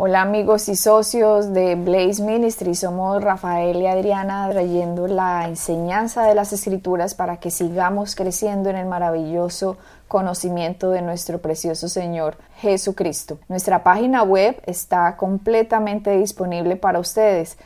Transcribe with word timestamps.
Hola 0.00 0.22
amigos 0.22 0.68
y 0.68 0.76
socios 0.76 1.52
de 1.52 1.74
Blaze 1.74 2.22
Ministries, 2.22 2.78
somos 2.78 3.20
Rafael 3.20 3.78
y 3.78 3.88
Adriana 3.88 4.48
trayendo 4.48 5.08
la 5.08 5.48
enseñanza 5.48 6.22
de 6.22 6.36
las 6.36 6.52
escrituras 6.52 7.16
para 7.16 7.38
que 7.38 7.50
sigamos 7.50 8.14
creciendo 8.14 8.70
en 8.70 8.76
el 8.76 8.86
maravilloso 8.86 9.76
conocimiento 10.06 10.90
de 10.90 11.02
nuestro 11.02 11.40
precioso 11.40 11.88
Señor 11.88 12.36
Jesucristo. 12.58 13.40
Nuestra 13.48 13.82
página 13.82 14.22
web 14.22 14.62
está 14.66 15.16
completamente 15.16 16.16
disponible 16.16 16.76
para 16.76 17.00
ustedes 17.00 17.58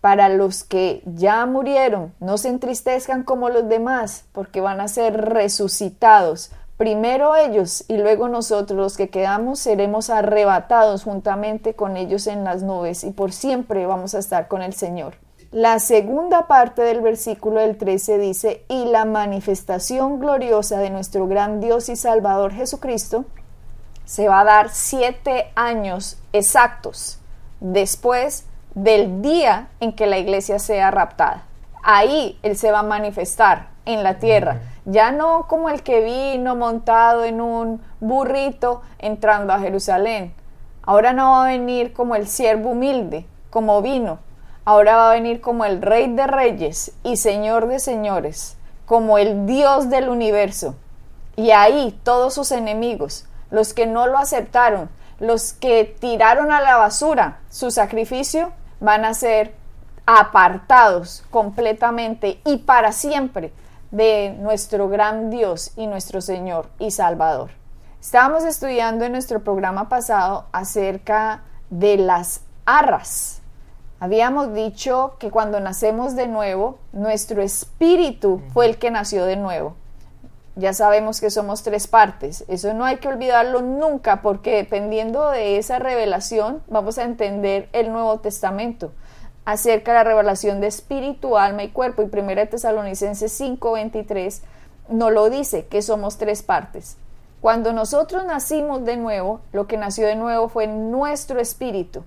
Para 0.00 0.28
los 0.28 0.64
que 0.64 1.02
ya 1.04 1.44
murieron, 1.44 2.14
no 2.20 2.38
se 2.38 2.48
entristezcan 2.48 3.22
como 3.22 3.50
los 3.50 3.68
demás, 3.68 4.24
porque 4.32 4.60
van 4.60 4.80
a 4.80 4.88
ser 4.88 5.14
resucitados 5.14 6.52
Primero 6.78 7.34
ellos 7.34 7.84
y 7.88 7.96
luego 7.96 8.28
nosotros 8.28 8.78
los 8.78 8.96
que 8.96 9.10
quedamos 9.10 9.58
seremos 9.58 10.10
arrebatados 10.10 11.02
juntamente 11.02 11.74
con 11.74 11.96
ellos 11.96 12.28
en 12.28 12.44
las 12.44 12.62
nubes 12.62 13.02
y 13.02 13.10
por 13.10 13.32
siempre 13.32 13.84
vamos 13.84 14.14
a 14.14 14.20
estar 14.20 14.46
con 14.46 14.62
el 14.62 14.74
Señor. 14.74 15.16
La 15.50 15.80
segunda 15.80 16.46
parte 16.46 16.82
del 16.82 17.00
versículo 17.00 17.58
del 17.58 17.78
13 17.78 18.18
dice, 18.18 18.64
y 18.68 18.84
la 18.84 19.04
manifestación 19.06 20.20
gloriosa 20.20 20.78
de 20.78 20.90
nuestro 20.90 21.26
gran 21.26 21.58
Dios 21.58 21.88
y 21.88 21.96
Salvador 21.96 22.52
Jesucristo 22.52 23.24
se 24.04 24.28
va 24.28 24.42
a 24.42 24.44
dar 24.44 24.68
siete 24.70 25.50
años 25.56 26.18
exactos 26.32 27.18
después 27.58 28.44
del 28.74 29.20
día 29.20 29.68
en 29.80 29.94
que 29.94 30.06
la 30.06 30.18
iglesia 30.18 30.60
sea 30.60 30.92
raptada. 30.92 31.42
Ahí 31.82 32.38
Él 32.44 32.56
se 32.56 32.70
va 32.70 32.80
a 32.80 32.84
manifestar 32.84 33.70
en 33.84 34.04
la 34.04 34.20
tierra 34.20 34.60
ya 34.90 35.12
no 35.12 35.46
como 35.48 35.68
el 35.68 35.82
que 35.82 36.00
vino 36.00 36.56
montado 36.56 37.24
en 37.24 37.42
un 37.42 37.82
burrito 38.00 38.80
entrando 38.98 39.52
a 39.52 39.60
Jerusalén. 39.60 40.32
Ahora 40.82 41.12
no 41.12 41.32
va 41.32 41.44
a 41.44 41.48
venir 41.48 41.92
como 41.92 42.16
el 42.16 42.26
siervo 42.26 42.70
humilde, 42.70 43.26
como 43.50 43.82
vino. 43.82 44.18
Ahora 44.64 44.96
va 44.96 45.10
a 45.10 45.14
venir 45.14 45.42
como 45.42 45.66
el 45.66 45.82
rey 45.82 46.10
de 46.14 46.26
reyes 46.26 46.92
y 47.02 47.18
señor 47.18 47.68
de 47.68 47.80
señores, 47.80 48.56
como 48.86 49.18
el 49.18 49.44
Dios 49.44 49.90
del 49.90 50.08
universo. 50.08 50.74
Y 51.36 51.50
ahí 51.50 51.98
todos 52.02 52.32
sus 52.32 52.50
enemigos, 52.50 53.26
los 53.50 53.74
que 53.74 53.86
no 53.86 54.06
lo 54.06 54.16
aceptaron, 54.16 54.88
los 55.20 55.52
que 55.52 55.84
tiraron 55.84 56.50
a 56.50 56.62
la 56.62 56.78
basura 56.78 57.40
su 57.50 57.70
sacrificio, 57.70 58.52
van 58.80 59.04
a 59.04 59.12
ser 59.12 59.54
apartados 60.06 61.24
completamente 61.30 62.40
y 62.46 62.58
para 62.58 62.92
siempre 62.92 63.52
de 63.90 64.36
nuestro 64.38 64.88
gran 64.88 65.30
Dios 65.30 65.72
y 65.76 65.86
nuestro 65.86 66.20
Señor 66.20 66.68
y 66.78 66.90
Salvador. 66.90 67.50
Estábamos 68.00 68.44
estudiando 68.44 69.04
en 69.04 69.12
nuestro 69.12 69.42
programa 69.42 69.88
pasado 69.88 70.46
acerca 70.52 71.42
de 71.70 71.96
las 71.96 72.42
arras. 72.64 73.42
Habíamos 74.00 74.54
dicho 74.54 75.16
que 75.18 75.30
cuando 75.30 75.58
nacemos 75.58 76.14
de 76.14 76.28
nuevo, 76.28 76.78
nuestro 76.92 77.42
espíritu 77.42 78.40
fue 78.52 78.66
el 78.66 78.78
que 78.78 78.90
nació 78.90 79.24
de 79.24 79.36
nuevo. 79.36 79.74
Ya 80.54 80.72
sabemos 80.72 81.20
que 81.20 81.30
somos 81.30 81.62
tres 81.62 81.86
partes. 81.86 82.44
Eso 82.48 82.74
no 82.74 82.84
hay 82.84 82.98
que 82.98 83.08
olvidarlo 83.08 83.62
nunca 83.62 84.22
porque 84.22 84.56
dependiendo 84.56 85.30
de 85.30 85.58
esa 85.58 85.78
revelación 85.78 86.62
vamos 86.68 86.98
a 86.98 87.04
entender 87.04 87.68
el 87.72 87.92
Nuevo 87.92 88.18
Testamento 88.20 88.92
acerca 89.48 89.92
de 89.92 89.98
la 89.98 90.04
revelación 90.04 90.60
de 90.60 90.66
espíritu, 90.66 91.38
alma 91.38 91.62
y 91.62 91.70
cuerpo. 91.70 92.02
Y 92.02 92.10
1 92.10 92.50
Tesalonicenses 92.50 93.32
5:23 93.40 94.42
no 94.90 95.08
lo 95.08 95.30
dice, 95.30 95.66
que 95.66 95.80
somos 95.80 96.18
tres 96.18 96.42
partes. 96.42 96.98
Cuando 97.40 97.72
nosotros 97.72 98.26
nacimos 98.26 98.84
de 98.84 98.98
nuevo, 98.98 99.40
lo 99.52 99.66
que 99.66 99.78
nació 99.78 100.06
de 100.06 100.16
nuevo 100.16 100.50
fue 100.50 100.66
nuestro 100.66 101.40
espíritu. 101.40 102.04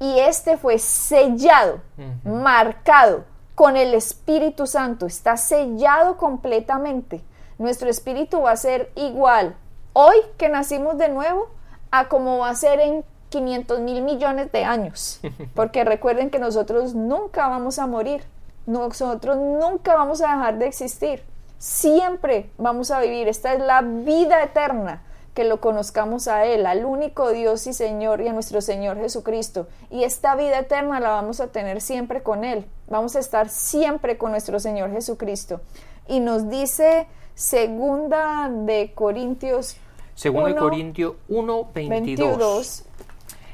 Y 0.00 0.18
este 0.20 0.56
fue 0.56 0.78
sellado, 0.78 1.82
marcado 2.24 3.24
con 3.54 3.76
el 3.76 3.92
Espíritu 3.92 4.66
Santo. 4.66 5.04
Está 5.04 5.36
sellado 5.36 6.16
completamente. 6.16 7.20
Nuestro 7.58 7.90
espíritu 7.90 8.42
va 8.42 8.52
a 8.52 8.56
ser 8.56 8.92
igual 8.94 9.56
hoy 9.92 10.16
que 10.38 10.48
nacimos 10.48 10.96
de 10.96 11.10
nuevo 11.10 11.48
a 11.90 12.08
como 12.08 12.38
va 12.38 12.50
a 12.50 12.54
ser 12.54 12.80
en 12.80 13.04
500 13.28 13.80
mil 13.80 14.02
millones 14.02 14.50
de 14.52 14.64
años, 14.64 15.20
porque 15.54 15.84
recuerden 15.84 16.30
que 16.30 16.38
nosotros 16.38 16.94
nunca 16.94 17.48
vamos 17.48 17.78
a 17.78 17.86
morir, 17.86 18.24
nosotros 18.66 19.36
nunca 19.36 19.94
vamos 19.94 20.20
a 20.20 20.28
dejar 20.28 20.58
de 20.58 20.66
existir, 20.66 21.22
siempre 21.58 22.50
vamos 22.58 22.90
a 22.90 23.00
vivir, 23.00 23.28
esta 23.28 23.54
es 23.54 23.60
la 23.60 23.82
vida 23.82 24.42
eterna, 24.42 25.02
que 25.34 25.44
lo 25.44 25.60
conozcamos 25.60 26.26
a 26.26 26.46
Él, 26.46 26.66
al 26.66 26.84
único 26.84 27.30
Dios 27.30 27.66
y 27.68 27.72
Señor 27.72 28.20
y 28.20 28.26
a 28.26 28.32
nuestro 28.32 28.60
Señor 28.60 28.96
Jesucristo. 28.96 29.68
Y 29.88 30.02
esta 30.02 30.34
vida 30.34 30.58
eterna 30.58 30.98
la 30.98 31.10
vamos 31.10 31.40
a 31.40 31.46
tener 31.46 31.80
siempre 31.80 32.24
con 32.24 32.42
Él, 32.42 32.66
vamos 32.88 33.14
a 33.14 33.20
estar 33.20 33.48
siempre 33.48 34.18
con 34.18 34.32
nuestro 34.32 34.58
Señor 34.58 34.90
Jesucristo. 34.90 35.60
Y 36.08 36.18
nos 36.18 36.48
dice 36.50 37.06
segunda 37.36 38.50
de 38.50 38.90
Corintios 38.96 39.76
Segunda 40.18 40.48
de 40.48 40.56
Corintios 40.56 41.14
1, 41.28 41.68
22. 41.72 42.87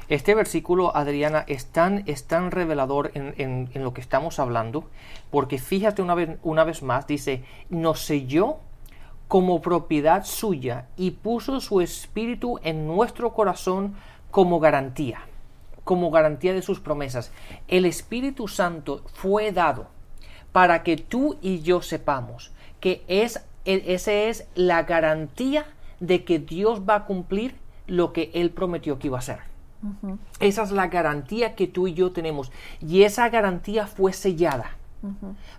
Este 0.07 0.35
versículo, 0.35 0.95
Adriana, 0.95 1.45
es 1.47 1.65
tan, 1.65 2.51
revelador 2.51 3.11
en, 3.15 3.69
lo 3.73 3.93
que 3.93 4.01
estamos 4.01 4.37
hablando, 4.39 4.85
porque 5.31 5.57
fíjate 5.57 6.03
una 6.03 6.13
vez, 6.13 6.37
una 6.43 6.63
vez 6.63 6.83
más, 6.83 7.07
dice, 7.07 7.43
nos 7.69 8.01
selló 8.01 8.57
como 9.27 9.61
propiedad 9.61 10.23
suya 10.23 10.85
y 10.95 11.11
puso 11.11 11.59
su 11.59 11.81
espíritu 11.81 12.59
en 12.61 12.85
nuestro 12.85 13.33
corazón 13.33 13.95
como 14.29 14.59
garantía, 14.59 15.21
como 15.83 16.11
garantía 16.11 16.53
de 16.53 16.61
sus 16.61 16.79
promesas. 16.79 17.31
El 17.67 17.85
Espíritu 17.85 18.47
Santo 18.47 19.01
fue 19.13 19.51
dado 19.51 19.87
para 20.51 20.83
que 20.83 20.97
tú 20.97 21.37
y 21.41 21.61
yo 21.61 21.81
sepamos 21.81 22.51
que 22.79 23.03
es, 23.07 23.43
e, 23.65 23.83
esa 23.87 24.13
es 24.13 24.47
la 24.53 24.83
garantía 24.83 25.65
de 25.99 26.23
que 26.23 26.37
Dios 26.37 26.83
va 26.87 26.95
a 26.95 27.05
cumplir 27.05 27.55
lo 27.87 28.13
que 28.13 28.29
Él 28.35 28.51
prometió 28.51 28.99
que 28.99 29.07
iba 29.07 29.17
a 29.17 29.19
hacer. 29.19 29.54
Esa 30.39 30.63
es 30.63 30.71
la 30.71 30.87
garantía 30.87 31.55
que 31.55 31.67
tú 31.67 31.87
y 31.87 31.93
yo 31.93 32.11
tenemos. 32.11 32.51
Y 32.81 33.03
esa 33.03 33.29
garantía 33.29 33.87
fue 33.87 34.13
sellada 34.13 34.77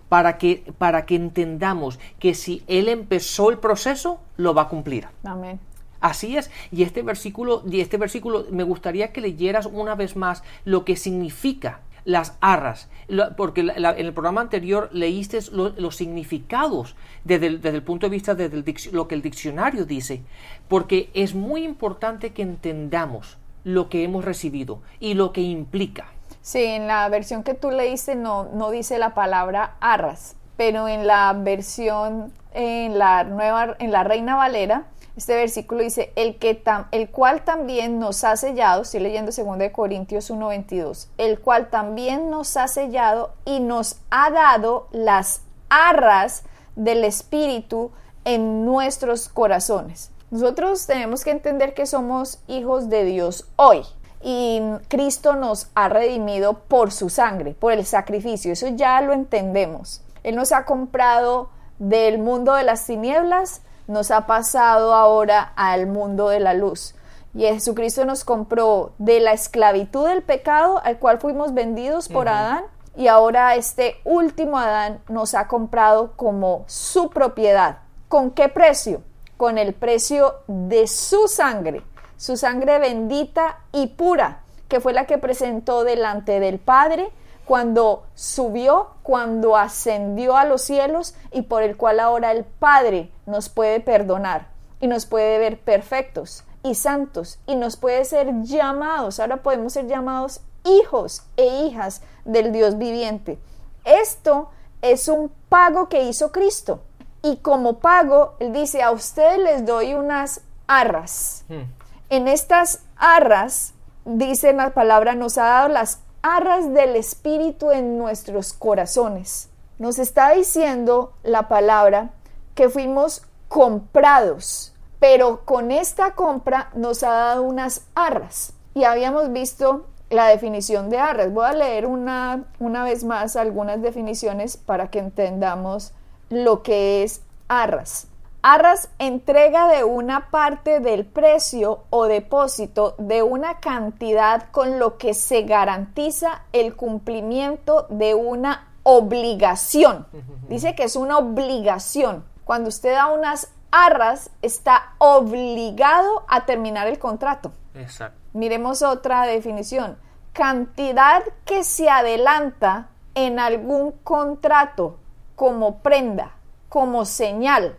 para, 0.09 0.37
que, 0.37 0.73
para 0.77 1.05
que 1.05 1.15
entendamos 1.15 1.99
que 2.19 2.33
si 2.33 2.63
Él 2.67 2.89
empezó 2.89 3.49
el 3.49 3.59
proceso, 3.59 4.19
lo 4.35 4.53
va 4.53 4.63
a 4.63 4.67
cumplir. 4.67 5.07
Amén. 5.23 5.59
Así 5.99 6.37
es, 6.37 6.51
y 6.71 6.83
este 6.83 7.01
versículo, 7.01 7.63
y 7.69 7.81
este 7.81 7.97
versículo 7.97 8.45
me 8.51 8.63
gustaría 8.63 9.11
que 9.11 9.21
leyeras 9.21 9.65
una 9.65 9.95
vez 9.95 10.15
más 10.15 10.43
lo 10.63 10.85
que 10.85 10.95
significa 10.95 11.79
las 12.05 12.37
arras, 12.39 12.87
porque 13.35 13.61
en 13.61 13.85
el 13.85 14.13
programa 14.13 14.41
anterior 14.41 14.89
leíste 14.93 15.39
los 15.51 15.95
significados 15.95 16.95
desde 17.25 17.47
el, 17.47 17.83
punto 17.83 18.05
de 18.05 18.11
vista 18.11 18.33
de 18.33 18.63
lo 18.93 19.07
que 19.07 19.15
el 19.15 19.21
diccionario 19.21 19.85
dice, 19.85 20.21
porque 20.69 21.09
es 21.13 21.35
muy 21.35 21.63
importante 21.63 22.31
que 22.31 22.43
entendamos 22.43 23.37
lo 23.67 23.89
que 23.89 24.03
hemos 24.03 24.23
recibido 24.23 24.79
y 24.99 25.13
lo 25.13 25.33
que 25.33 25.41
implica. 25.41 26.07
Sí, 26.41 26.63
en 26.63 26.87
la 26.87 27.07
versión 27.09 27.43
que 27.43 27.53
tú 27.53 27.69
leíste 27.69 28.15
no, 28.15 28.45
no 28.45 28.71
dice 28.71 28.97
la 28.97 29.13
palabra 29.13 29.75
arras, 29.81 30.37
pero 30.55 30.87
en 30.87 31.05
la 31.05 31.33
versión, 31.33 32.31
en 32.53 32.97
la 32.97 33.25
nueva, 33.25 33.75
en 33.79 33.91
la 33.91 34.05
Reina 34.05 34.37
Valera, 34.37 34.85
este 35.17 35.35
versículo 35.35 35.81
dice, 35.81 36.13
el, 36.15 36.37
que 36.37 36.63
el 36.91 37.09
cual 37.09 37.43
también 37.43 37.99
nos 37.99 38.23
ha 38.23 38.37
sellado, 38.37 38.83
estoy 38.83 39.01
leyendo 39.01 39.31
2 39.35 39.71
Corintios 39.73 40.31
1.22, 40.31 41.07
el 41.17 41.39
cual 41.39 41.69
también 41.69 42.29
nos 42.29 42.55
ha 42.55 42.67
sellado 42.69 43.33
y 43.43 43.59
nos 43.59 43.97
ha 44.11 44.29
dado 44.29 44.87
las 44.91 45.41
arras 45.69 46.43
del 46.75 47.03
Espíritu 47.03 47.91
en 48.23 48.63
nuestros 48.63 49.27
corazones. 49.27 50.11
Nosotros 50.29 50.85
tenemos 50.85 51.23
que 51.23 51.31
entender 51.31 51.73
que 51.73 51.85
somos 51.85 52.39
hijos 52.47 52.89
de 52.89 53.05
Dios 53.05 53.45
hoy 53.55 53.83
y 54.21 54.61
Cristo 54.89 55.35
nos 55.35 55.69
ha 55.73 55.87
redimido 55.87 56.55
por 56.67 56.91
su 56.91 57.09
sangre, 57.09 57.53
por 57.53 57.71
el 57.71 57.85
sacrificio. 57.85 58.51
Eso 58.51 58.67
ya 58.67 58.99
lo 59.01 59.13
entendemos. 59.13 60.01
Él 60.23 60.35
nos 60.35 60.51
ha 60.51 60.65
comprado 60.65 61.49
del 61.79 62.19
mundo 62.19 62.55
de 62.55 62.63
las 62.63 62.85
tinieblas, 62.85 63.61
nos 63.87 64.11
ha 64.11 64.25
pasado 64.27 64.93
ahora 64.93 65.53
al 65.55 65.87
mundo 65.87 66.27
de 66.27 66.41
la 66.41 66.53
luz. 66.53 66.93
Y 67.33 67.43
Jesucristo 67.43 68.03
nos 68.03 68.25
compró 68.25 68.91
de 68.97 69.21
la 69.21 69.31
esclavitud 69.31 70.07
del 70.07 70.23
pecado 70.23 70.81
al 70.83 70.99
cual 70.99 71.19
fuimos 71.19 71.53
vendidos 71.53 72.09
por 72.09 72.27
Adán 72.27 72.65
y 72.97 73.07
ahora 73.07 73.55
este 73.55 73.95
último 74.03 74.57
Adán 74.57 74.99
nos 75.07 75.35
ha 75.35 75.47
comprado 75.47 76.13
como 76.17 76.65
su 76.67 77.11
propiedad. 77.11 77.77
¿Con 78.09 78.31
qué 78.31 78.49
precio? 78.49 79.03
Con 79.37 79.57
el 79.57 79.73
precio 79.73 80.35
de 80.47 80.87
su 80.87 81.27
sangre 81.27 81.83
su 82.17 82.35
sangre 82.35 82.79
bendita 82.79 83.59
y 83.71 83.87
pura, 83.87 84.41
que 84.67 84.81
fue 84.81 84.91
la 84.91 85.05
que 85.05 85.19
presentó 85.19 85.83
delante 85.83 86.39
del 86.39 86.59
Padre 86.59 87.09
cuando 87.45 88.03
subió, 88.15 88.89
cuando 89.03 89.55
ascendió 89.55 90.35
a 90.35 90.43
los 90.43 90.63
cielos 90.63 91.13
y 91.31 91.43
por 91.43 91.63
el 91.63 91.77
cual 91.77 91.99
ahora 91.99 92.31
el 92.31 92.43
Padre 92.43 93.11
nos 93.25 93.47
puede 93.47 93.79
perdonar 93.79 94.47
y 94.81 94.87
nos 94.87 95.05
puede 95.05 95.37
ver 95.37 95.59
perfectos 95.59 96.43
y 96.63 96.75
santos 96.75 97.39
y 97.45 97.55
nos 97.55 97.77
puede 97.77 98.03
ser 98.03 98.41
llamados, 98.41 99.19
ahora 99.19 99.37
podemos 99.37 99.73
ser 99.73 99.87
llamados 99.87 100.41
hijos 100.65 101.23
e 101.37 101.45
hijas 101.45 102.01
del 102.25 102.51
Dios 102.51 102.77
viviente. 102.77 103.39
Esto 103.85 104.49
es 104.81 105.07
un 105.07 105.31
pago 105.47 105.87
que 105.87 106.03
hizo 106.03 106.31
Cristo 106.31 106.81
y 107.21 107.37
como 107.37 107.79
pago, 107.79 108.35
Él 108.39 108.53
dice, 108.53 108.81
a 108.81 108.91
ustedes 108.91 109.39
les 109.39 109.65
doy 109.65 109.93
unas 109.93 110.41
arras. 110.67 111.45
Hmm. 111.49 111.63
En 112.09 112.27
estas 112.27 112.83
arras, 112.95 113.73
dice 114.05 114.53
la 114.53 114.71
palabra, 114.71 115.15
nos 115.15 115.37
ha 115.37 115.45
dado 115.45 115.69
las 115.69 115.99
arras 116.21 116.73
del 116.73 116.95
Espíritu 116.95 117.71
en 117.71 117.97
nuestros 117.97 118.53
corazones. 118.53 119.49
Nos 119.77 119.99
está 119.99 120.31
diciendo 120.31 121.13
la 121.23 121.47
palabra 121.47 122.11
que 122.55 122.69
fuimos 122.69 123.23
comprados, 123.47 124.73
pero 124.99 125.45
con 125.45 125.71
esta 125.71 126.15
compra 126.15 126.69
nos 126.73 127.03
ha 127.03 127.11
dado 127.11 127.43
unas 127.43 127.81
arras. 127.93 128.53
Y 128.73 128.83
habíamos 128.83 129.31
visto 129.31 129.85
la 130.09 130.27
definición 130.27 130.89
de 130.89 130.99
arras. 130.99 131.31
Voy 131.33 131.45
a 131.45 131.53
leer 131.53 131.85
una, 131.85 132.45
una 132.59 132.83
vez 132.83 133.03
más 133.03 133.35
algunas 133.35 133.81
definiciones 133.81 134.57
para 134.57 134.89
que 134.89 134.99
entendamos 134.99 135.93
lo 136.29 136.63
que 136.63 137.03
es 137.03 137.21
arras. 137.47 138.07
Arras 138.41 138.89
entrega 138.99 139.67
de 139.67 139.83
una 139.83 140.29
parte 140.29 140.79
del 140.79 141.05
precio 141.05 141.83
o 141.89 142.05
depósito 142.05 142.95
de 142.97 143.23
una 143.23 143.59
cantidad 143.59 144.49
con 144.51 144.79
lo 144.79 144.97
que 144.97 145.13
se 145.13 145.41
garantiza 145.41 146.43
el 146.53 146.75
cumplimiento 146.75 147.87
de 147.89 148.13
una 148.13 148.69
obligación. 148.83 150.07
Dice 150.47 150.75
que 150.75 150.83
es 150.83 150.95
una 150.95 151.17
obligación. 151.17 152.23
Cuando 152.45 152.69
usted 152.69 152.93
da 152.93 153.07
unas 153.07 153.49
arras, 153.71 154.29
está 154.41 154.93
obligado 154.99 156.23
a 156.29 156.45
terminar 156.45 156.87
el 156.87 156.99
contrato. 156.99 157.51
Exacto. 157.75 158.17
Miremos 158.31 158.81
otra 158.81 159.23
definición. 159.23 159.97
Cantidad 160.31 161.23
que 161.43 161.63
se 161.65 161.89
adelanta 161.89 162.89
en 163.13 163.39
algún 163.39 163.91
contrato 163.91 164.99
como 165.37 165.77
prenda, 165.77 166.31
como 166.67 167.05
señal 167.05 167.77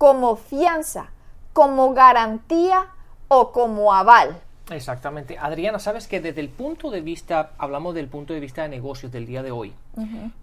como 0.00 0.36
fianza, 0.36 1.10
como 1.52 1.92
garantía 1.92 2.86
o 3.28 3.52
como 3.52 3.92
aval. 3.92 4.40
Exactamente. 4.70 5.36
Adriana, 5.36 5.78
sabes 5.78 6.08
que 6.08 6.22
desde 6.22 6.40
el 6.40 6.48
punto 6.48 6.90
de 6.90 7.02
vista, 7.02 7.50
hablamos 7.58 7.94
del 7.94 8.08
punto 8.08 8.32
de 8.32 8.40
vista 8.40 8.62
de 8.62 8.70
negocios 8.70 9.12
del 9.12 9.26
día 9.26 9.42
de 9.42 9.50
hoy, 9.50 9.74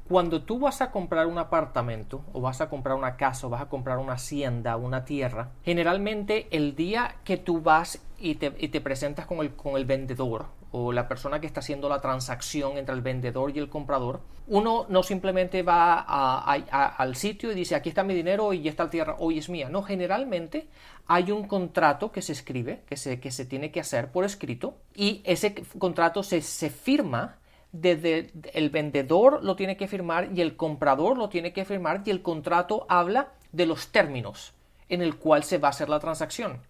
cuando 0.08 0.44
tú 0.44 0.60
vas 0.60 0.82
a 0.82 0.92
comprar 0.92 1.26
un 1.26 1.40
apartamento 1.40 2.22
o 2.34 2.42
vas 2.42 2.62
a 2.62 2.70
comprar 2.70 2.96
una 2.96 3.18
casa 3.18 3.48
o 3.48 3.50
vas 3.50 3.64
a 3.64 3.66
comprar 3.68 3.98
una 3.98 4.14
hacienda, 4.14 4.78
una 4.78 5.06
tierra, 5.06 5.50
generalmente 5.66 6.48
el 6.52 6.76
día 6.76 7.16
que 7.24 7.38
tú 7.38 7.60
vas 7.60 8.00
y 8.20 8.36
te, 8.36 8.82
presentas 8.82 9.26
con 9.26 9.40
el, 9.40 9.56
con 9.56 9.76
el 9.76 9.86
vendedor 9.86 10.46
o 10.72 10.92
la 10.92 11.08
persona 11.08 11.40
que 11.40 11.48
está 11.48 11.62
haciendo 11.62 11.90
la 11.90 12.02
transacción 12.02 12.78
entre 12.78 12.94
el 12.94 13.02
vendedor 13.02 13.56
y 13.56 13.60
el 13.60 13.70
comprador, 13.70 14.22
uno 14.48 14.86
no 14.90 15.04
simplemente 15.04 15.64
va 15.64 16.00
al 16.00 17.16
sitio 17.16 17.52
y 17.52 17.56
dice 17.56 17.76
aquí 17.76 17.90
está 17.90 18.04
mi 18.04 18.14
dinero 18.14 18.54
y 18.54 18.68
esta 18.68 18.90
tierra 18.90 19.16
hoy 19.20 19.38
es 19.38 19.50
mía. 19.50 19.70
No, 19.70 19.84
generalmente 19.84 20.68
hay 21.08 21.32
un 21.32 21.48
contrato 21.48 22.12
que 22.12 22.22
se 22.22 22.34
escribe, 22.34 22.84
que 22.88 22.98
se, 22.98 23.20
que 23.20 23.32
se 23.32 23.46
tiene 23.46 23.72
que 23.72 23.80
hacer 23.80 24.12
por 24.12 24.26
escrito 24.26 24.78
y 24.94 25.22
ese 25.24 25.56
contrato 25.78 26.24
se, 26.24 26.42
se 26.42 26.70
firma 26.70 27.38
desde 27.72 28.32
el 28.54 28.70
vendedor 28.70 29.44
lo 29.44 29.56
tiene 29.56 29.78
que 29.78 29.88
firmar 29.88 30.30
y 30.34 30.42
el 30.42 30.56
comprador 30.56 31.18
lo 31.18 31.30
tiene 31.30 31.54
que 31.54 31.66
firmar 31.66 32.02
y 32.06 32.12
el 32.12 32.22
contrato 32.22 32.86
habla 32.90 33.34
de 33.52 33.66
los 33.66 33.90
términos 33.90 34.54
en 34.90 35.02
el 35.02 35.18
cual 35.18 35.44
se 35.44 35.58
va 35.58 35.68
a 35.68 35.72
hacer 35.72 35.90
la 35.90 36.00
transacción. 36.00 36.62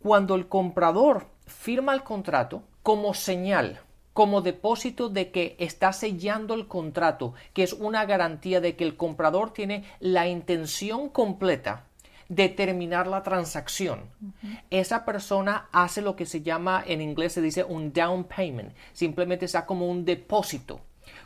Cuando 0.00 0.34
el 0.34 0.46
comprador 0.48 1.26
firma 1.46 1.94
el 1.94 2.02
contrato 2.02 2.62
como 2.82 3.14
señal, 3.14 3.80
como 4.12 4.40
depósito 4.40 5.08
de 5.08 5.30
que 5.30 5.56
está 5.58 5.92
sellando 5.92 6.54
el 6.54 6.66
contrato, 6.66 7.34
que 7.52 7.62
es 7.62 7.72
una 7.72 8.04
garantía 8.04 8.60
de 8.60 8.76
que 8.76 8.84
el 8.84 8.96
comprador 8.96 9.52
tiene 9.52 9.84
la 10.00 10.26
intención 10.28 11.08
completa 11.08 11.86
de 12.28 12.48
terminar 12.48 13.06
la 13.06 13.22
transacción. 13.22 14.02
Esa 14.70 15.04
persona 15.04 15.68
hace 15.72 16.00
lo 16.00 16.16
que 16.16 16.26
se 16.26 16.42
llama, 16.42 16.82
en 16.86 17.00
inglés 17.00 17.32
se 17.32 17.42
dice 17.42 17.64
un 17.64 17.92
down 17.92 18.24
payment, 18.24 18.72
simplemente 18.92 19.46
está 19.46 19.66
como 19.66 19.88
un 19.88 20.04
depósito, 20.04 20.80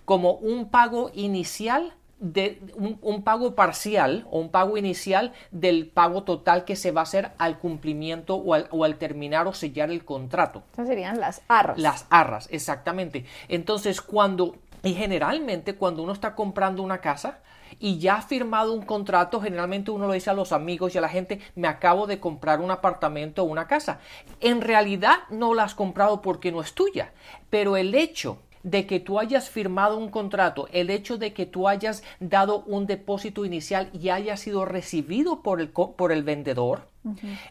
como 0.05 0.33
un 0.33 0.71
pago 0.71 1.11
inicial 1.15 1.95
de 2.25 2.59
un, 2.75 3.23
pago 3.23 3.55
parcial 3.55 4.27
o 4.31 4.41
un 4.41 4.49
pago 4.49 4.79
inicial 4.79 5.35
del 5.51 5.87
pago 5.87 6.23
total 6.23 6.65
que 6.65 6.75
se 6.75 6.91
va 6.91 7.03
a 7.03 7.05
hacer 7.05 7.33
al 7.37 7.59
cumplimiento 7.59 8.37
o 8.37 8.55
al, 8.55 8.97
terminar 8.97 9.47
o 9.47 9.53
sellar 9.53 9.91
el 9.91 10.07
contrato. 10.07 10.63
Estas 10.71 10.89
serían 10.89 11.21
las 11.21 11.43
arras. 11.49 11.79
Las 11.79 12.07
arras, 12.09 12.49
exactamente. 12.51 13.27
Entonces, 13.49 14.01
cuando, 14.01 14.57
y 14.83 14.95
generalmente 14.95 15.75
cuando 15.75 16.03
uno 16.03 16.13
está 16.15 16.35
comprando 16.35 16.83
una 16.83 17.03
casa, 17.03 17.41
y 17.79 17.99
ya 17.99 18.17
ha 18.17 18.23
firmado 18.23 18.73
un 18.73 18.83
contrato, 18.83 19.41
generalmente 19.41 19.91
uno 19.91 20.07
lo 20.07 20.13
dice 20.13 20.31
a 20.31 20.35
los 20.35 20.53
amigos 20.53 20.95
y 20.95 20.99
a 20.99 21.03
la 21.03 21.09
gente, 21.09 21.41
me 21.57 21.69
acabo 21.69 22.07
de 22.07 22.21
comprar 22.21 22.61
un 22.61 22.71
apartamento 22.71 23.43
o 23.43 23.47
una 23.47 23.67
casa. 23.67 23.99
En 24.41 24.63
realidad 24.63 25.17
no 25.29 25.53
la 25.53 25.65
has 25.65 25.75
comprado 25.75 26.23
porque 26.23 26.53
no 26.53 26.61
es 26.63 26.73
tuya, 26.73 27.13
pero 27.51 27.77
el 27.77 27.95
hecho 27.95 28.39
de 28.65 28.87
que 28.87 28.99
tú 28.99 29.21
hayas 29.21 29.49
firmado 29.49 29.97
un 29.97 30.09
contrato, 30.09 30.69
el 30.73 30.91
hecho 30.91 31.19
de 31.19 31.33
que 31.33 31.47
tú 31.47 31.69
hayas 31.69 32.03
dado 32.19 32.65
un 32.67 32.87
depósito 32.87 33.45
inicial 33.45 33.91
y 33.93 34.09
haya 34.09 34.37
sido 34.37 34.65
recibido 34.65 35.43
por 35.43 35.61
el, 35.61 35.69
por 35.69 36.11
el 36.11 36.25
vendedor, 36.25 36.89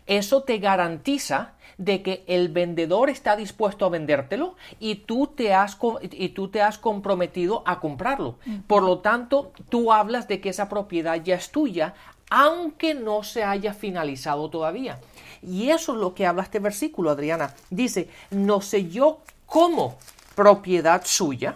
eso 0.08 0.42
te 0.42 0.58
garantiza 0.58 1.54
de 1.78 2.02
que 2.02 2.24
el 2.26 2.50
vendedor 2.50 3.12
está 3.12 3.36
dispuesto 3.36 3.86
a 3.86 3.90
vendértelo 3.90 4.56
y 4.80 4.96
tú 4.96 5.28
te 5.28 5.54
has, 5.54 5.78
y 6.02 6.30
tú 6.30 6.48
te 6.48 6.62
has 6.62 6.80
comprometido 6.80 7.62
a 7.66 7.80
comprarlo. 7.80 8.40
Por 8.66 8.82
lo 8.82 9.00
tanto, 9.00 9.54
tú 9.70 9.94
hablas 9.94 10.28
de 10.28 10.42
que 10.42 10.50
esa 10.50 10.70
propiedad 10.70 11.22
ya 11.24 11.36
es 11.36 11.52
tuya, 11.52 11.94
aunque 12.32 12.96
no 12.96 13.22
se 13.22 13.44
haya 13.44 13.76
finalizado 13.76 14.50
todavía. 14.50 15.00
Y 15.44 15.70
eso 15.70 15.94
es 15.94 16.00
lo 16.00 16.16
que 16.16 16.26
habla 16.26 16.42
este 16.42 16.58
versículo, 16.58 17.12
Adriana. 17.12 17.54
Dice, 17.70 18.10
nos 18.32 18.66
selló 18.66 19.20
como 19.46 19.98
propiedad 20.36 21.04
suya 21.06 21.56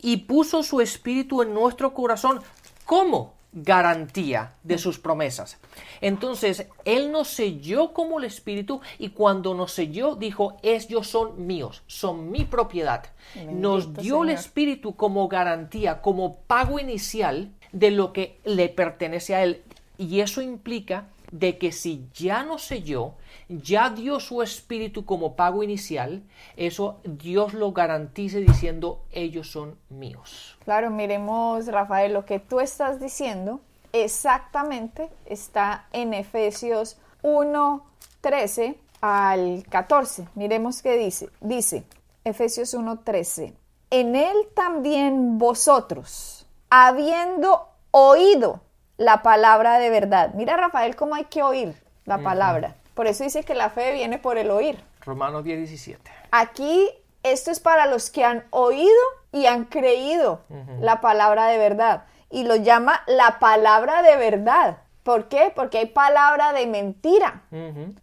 y 0.00 0.18
puso 0.18 0.62
su 0.62 0.80
espíritu 0.80 1.42
en 1.42 1.54
nuestro 1.54 1.94
corazón 1.94 2.40
como 2.84 3.34
garantía 3.54 4.52
de 4.64 4.78
sus 4.78 4.98
promesas. 4.98 5.58
Entonces, 6.00 6.66
Él 6.84 7.12
nos 7.12 7.28
selló 7.28 7.92
como 7.92 8.18
el 8.18 8.24
Espíritu 8.24 8.80
y 8.98 9.10
cuando 9.10 9.54
nos 9.54 9.72
selló 9.72 10.16
dijo, 10.16 10.56
ellos 10.62 11.06
son 11.06 11.46
míos, 11.46 11.82
son 11.86 12.30
mi 12.30 12.44
propiedad. 12.44 13.04
nos 13.50 13.94
dio 13.94 14.24
el 14.24 14.30
Espíritu 14.30 14.96
como 14.96 15.28
garantía, 15.28 16.02
como 16.02 16.36
pago 16.36 16.80
inicial 16.80 17.52
de 17.72 17.90
lo 17.92 18.12
que 18.12 18.38
le 18.44 18.68
pertenece 18.68 19.34
a 19.34 19.44
Él. 19.44 19.62
Y 19.98 20.20
eso 20.20 20.42
implica 20.42 21.06
de 21.34 21.58
que 21.58 21.72
si 21.72 22.08
ya 22.14 22.44
no 22.44 22.58
selló, 22.58 23.14
ya 23.48 23.90
dio 23.90 24.20
su 24.20 24.40
espíritu 24.40 25.04
como 25.04 25.34
pago 25.34 25.64
inicial, 25.64 26.22
eso 26.56 27.00
Dios 27.02 27.54
lo 27.54 27.72
garantice 27.72 28.38
diciendo, 28.38 29.02
ellos 29.10 29.50
son 29.50 29.76
míos. 29.88 30.56
Claro, 30.64 30.90
miremos, 30.90 31.66
Rafael, 31.66 32.12
lo 32.12 32.24
que 32.24 32.38
tú 32.38 32.60
estás 32.60 33.00
diciendo 33.00 33.60
exactamente 33.92 35.10
está 35.26 35.88
en 35.92 36.14
Efesios 36.14 36.98
1, 37.22 37.84
13 38.20 38.78
al 39.00 39.64
14. 39.68 40.28
Miremos 40.36 40.82
qué 40.82 40.96
dice. 40.96 41.30
Dice, 41.40 41.84
Efesios 42.22 42.74
1, 42.74 43.00
13. 43.00 43.54
En 43.90 44.14
él 44.14 44.36
también 44.54 45.38
vosotros, 45.38 46.46
habiendo 46.70 47.70
oído 47.90 48.60
la 48.96 49.22
palabra 49.22 49.78
de 49.78 49.90
verdad. 49.90 50.30
Mira, 50.34 50.56
Rafael, 50.56 50.96
cómo 50.96 51.14
hay 51.14 51.24
que 51.24 51.42
oír 51.42 51.74
la 52.04 52.18
palabra. 52.18 52.74
Por 52.94 53.06
eso 53.06 53.24
dice 53.24 53.42
que 53.42 53.54
la 53.54 53.70
fe 53.70 53.92
viene 53.92 54.18
por 54.18 54.38
el 54.38 54.50
oír. 54.50 54.82
Romanos 55.00 55.44
10, 55.44 55.58
17. 55.58 56.10
Aquí 56.30 56.88
esto 57.22 57.50
es 57.50 57.58
para 57.58 57.86
los 57.86 58.10
que 58.10 58.24
han 58.24 58.44
oído 58.50 58.92
y 59.32 59.46
han 59.46 59.64
creído 59.64 60.42
la 60.80 61.00
palabra 61.00 61.46
de 61.46 61.58
verdad. 61.58 62.04
Y 62.30 62.44
lo 62.44 62.56
llama 62.56 63.02
la 63.06 63.38
palabra 63.38 64.02
de 64.02 64.16
verdad. 64.16 64.78
¿Por 65.02 65.28
qué? 65.28 65.52
Porque 65.54 65.78
hay 65.78 65.86
palabra 65.86 66.52
de 66.52 66.66
mentira. 66.66 67.42